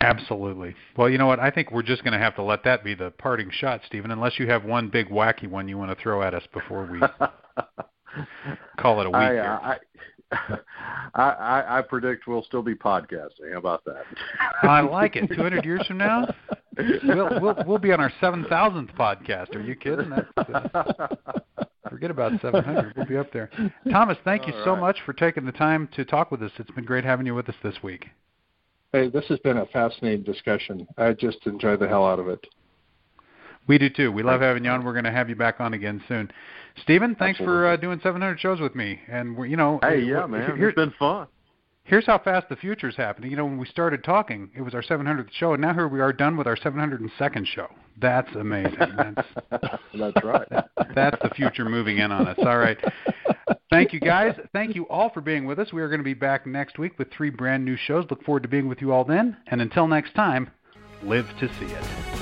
Absolutely. 0.00 0.74
Well, 0.96 1.08
you 1.08 1.16
know 1.16 1.28
what? 1.28 1.38
I 1.38 1.50
think 1.50 1.70
we're 1.70 1.84
just 1.84 2.02
going 2.02 2.12
to 2.12 2.18
have 2.18 2.34
to 2.34 2.42
let 2.42 2.64
that 2.64 2.82
be 2.82 2.94
the 2.94 3.12
parting 3.12 3.50
shot, 3.52 3.82
Stephen, 3.86 4.10
unless 4.10 4.36
you 4.36 4.48
have 4.48 4.64
one 4.64 4.88
big 4.88 5.08
wacky 5.08 5.48
one 5.48 5.68
you 5.68 5.78
want 5.78 5.96
to 5.96 6.02
throw 6.02 6.22
at 6.24 6.34
us 6.34 6.42
before 6.52 6.86
we 6.86 7.00
call 8.82 9.00
it 9.00 9.06
a 9.06 9.10
week. 9.10 9.16
I, 9.16 9.32
here. 9.32 9.42
uh, 9.42 9.76
I, 10.32 10.58
I, 11.14 11.30
I, 11.30 11.78
I 11.78 11.82
predict 11.82 12.26
we'll 12.26 12.42
still 12.44 12.62
be 12.62 12.74
podcasting. 12.74 13.52
How 13.52 13.58
about 13.58 13.84
that? 13.84 14.04
I 14.62 14.80
like 14.80 15.16
it. 15.16 15.28
200 15.28 15.64
years 15.64 15.86
from 15.86 15.98
now, 15.98 16.26
we'll 17.04 17.40
we'll 17.40 17.64
we'll 17.66 17.78
be 17.78 17.92
on 17.92 18.00
our 18.00 18.12
7,000th 18.20 18.94
podcast. 18.96 19.54
Are 19.54 19.60
you 19.60 19.76
kidding? 19.76 20.10
That's, 20.10 20.48
uh, 20.48 21.08
forget 21.92 22.10
about 22.10 22.32
700. 22.40 22.94
We'll 22.96 23.06
be 23.06 23.16
up 23.16 23.32
there. 23.32 23.50
Thomas, 23.90 24.16
thank 24.24 24.46
you 24.46 24.54
All 24.54 24.64
so 24.64 24.76
much 24.76 24.98
for 25.04 25.12
taking 25.12 25.44
the 25.44 25.52
time 25.52 25.88
to 25.94 26.04
talk 26.04 26.30
with 26.30 26.42
us. 26.42 26.50
It's 26.58 26.70
been 26.70 26.84
great 26.84 27.04
having 27.04 27.26
you 27.26 27.34
with 27.34 27.48
us 27.48 27.54
this 27.62 27.82
week. 27.82 28.06
Hey, 28.92 29.08
this 29.08 29.24
has 29.28 29.38
been 29.40 29.58
a 29.58 29.66
fascinating 29.66 30.22
discussion. 30.24 30.86
I 30.96 31.12
just 31.12 31.46
enjoy 31.46 31.76
the 31.76 31.86
hell 31.86 32.06
out 32.06 32.18
of 32.18 32.28
it. 32.28 32.46
We 33.68 33.78
do 33.78 33.88
too. 33.88 34.10
We 34.10 34.22
love 34.22 34.40
having 34.40 34.64
you 34.64 34.70
on. 34.70 34.84
We're 34.84 34.92
going 34.92 35.04
to 35.04 35.12
have 35.12 35.28
you 35.28 35.36
back 35.36 35.60
on 35.60 35.74
again 35.74 36.02
soon. 36.08 36.30
Stephen, 36.82 37.14
thanks 37.14 37.38
for 37.38 37.66
uh, 37.68 37.76
doing 37.76 38.00
700 38.02 38.40
shows 38.40 38.60
with 38.60 38.74
me. 38.74 39.00
And 39.08 39.36
we're, 39.36 39.46
you 39.46 39.56
know, 39.56 39.78
Hey, 39.82 40.00
yeah, 40.02 40.26
man, 40.26 40.56
here- 40.56 40.68
it's 40.68 40.76
been 40.76 40.92
fun. 40.98 41.26
here's 41.84 42.06
how 42.06 42.18
fast 42.18 42.48
the 42.48 42.56
future's 42.56 42.96
happening. 42.96 43.30
You 43.30 43.36
know, 43.36 43.44
when 43.44 43.58
we 43.58 43.66
started 43.66 44.02
talking, 44.04 44.50
it 44.56 44.62
was 44.62 44.74
our 44.74 44.82
700th 44.82 45.30
show, 45.32 45.52
and 45.52 45.60
now 45.62 45.74
here 45.74 45.88
we 45.88 46.00
are 46.00 46.12
done 46.12 46.36
with 46.36 46.46
our 46.46 46.56
702nd 46.56 47.46
show. 47.46 47.68
That's 48.00 48.34
amazing. 48.34 48.78
That's 49.06 49.28
That's 49.94 50.24
right. 50.24 50.48
that's 50.94 51.20
the 51.22 51.30
future 51.34 51.64
moving 51.66 51.98
in 51.98 52.10
on 52.10 52.26
us. 52.28 52.38
All 52.38 52.58
right. 52.58 52.78
Thank 53.70 53.92
you, 53.92 54.00
guys. 54.00 54.34
Thank 54.52 54.74
you 54.74 54.86
all 54.88 55.08
for 55.10 55.20
being 55.20 55.46
with 55.46 55.58
us. 55.58 55.72
We 55.72 55.80
are 55.82 55.88
going 55.88 56.00
to 56.00 56.04
be 56.04 56.14
back 56.14 56.46
next 56.46 56.78
week 56.78 56.98
with 56.98 57.10
three 57.12 57.30
brand 57.30 57.64
new 57.64 57.76
shows. 57.76 58.04
Look 58.10 58.22
forward 58.24 58.42
to 58.42 58.48
being 58.48 58.68
with 58.68 58.80
you 58.82 58.92
all 58.92 59.04
then. 59.04 59.36
And 59.46 59.60
until 59.62 59.86
next 59.86 60.14
time, 60.14 60.50
live 61.02 61.26
to 61.40 61.48
see 61.58 61.66
it. 61.66 62.21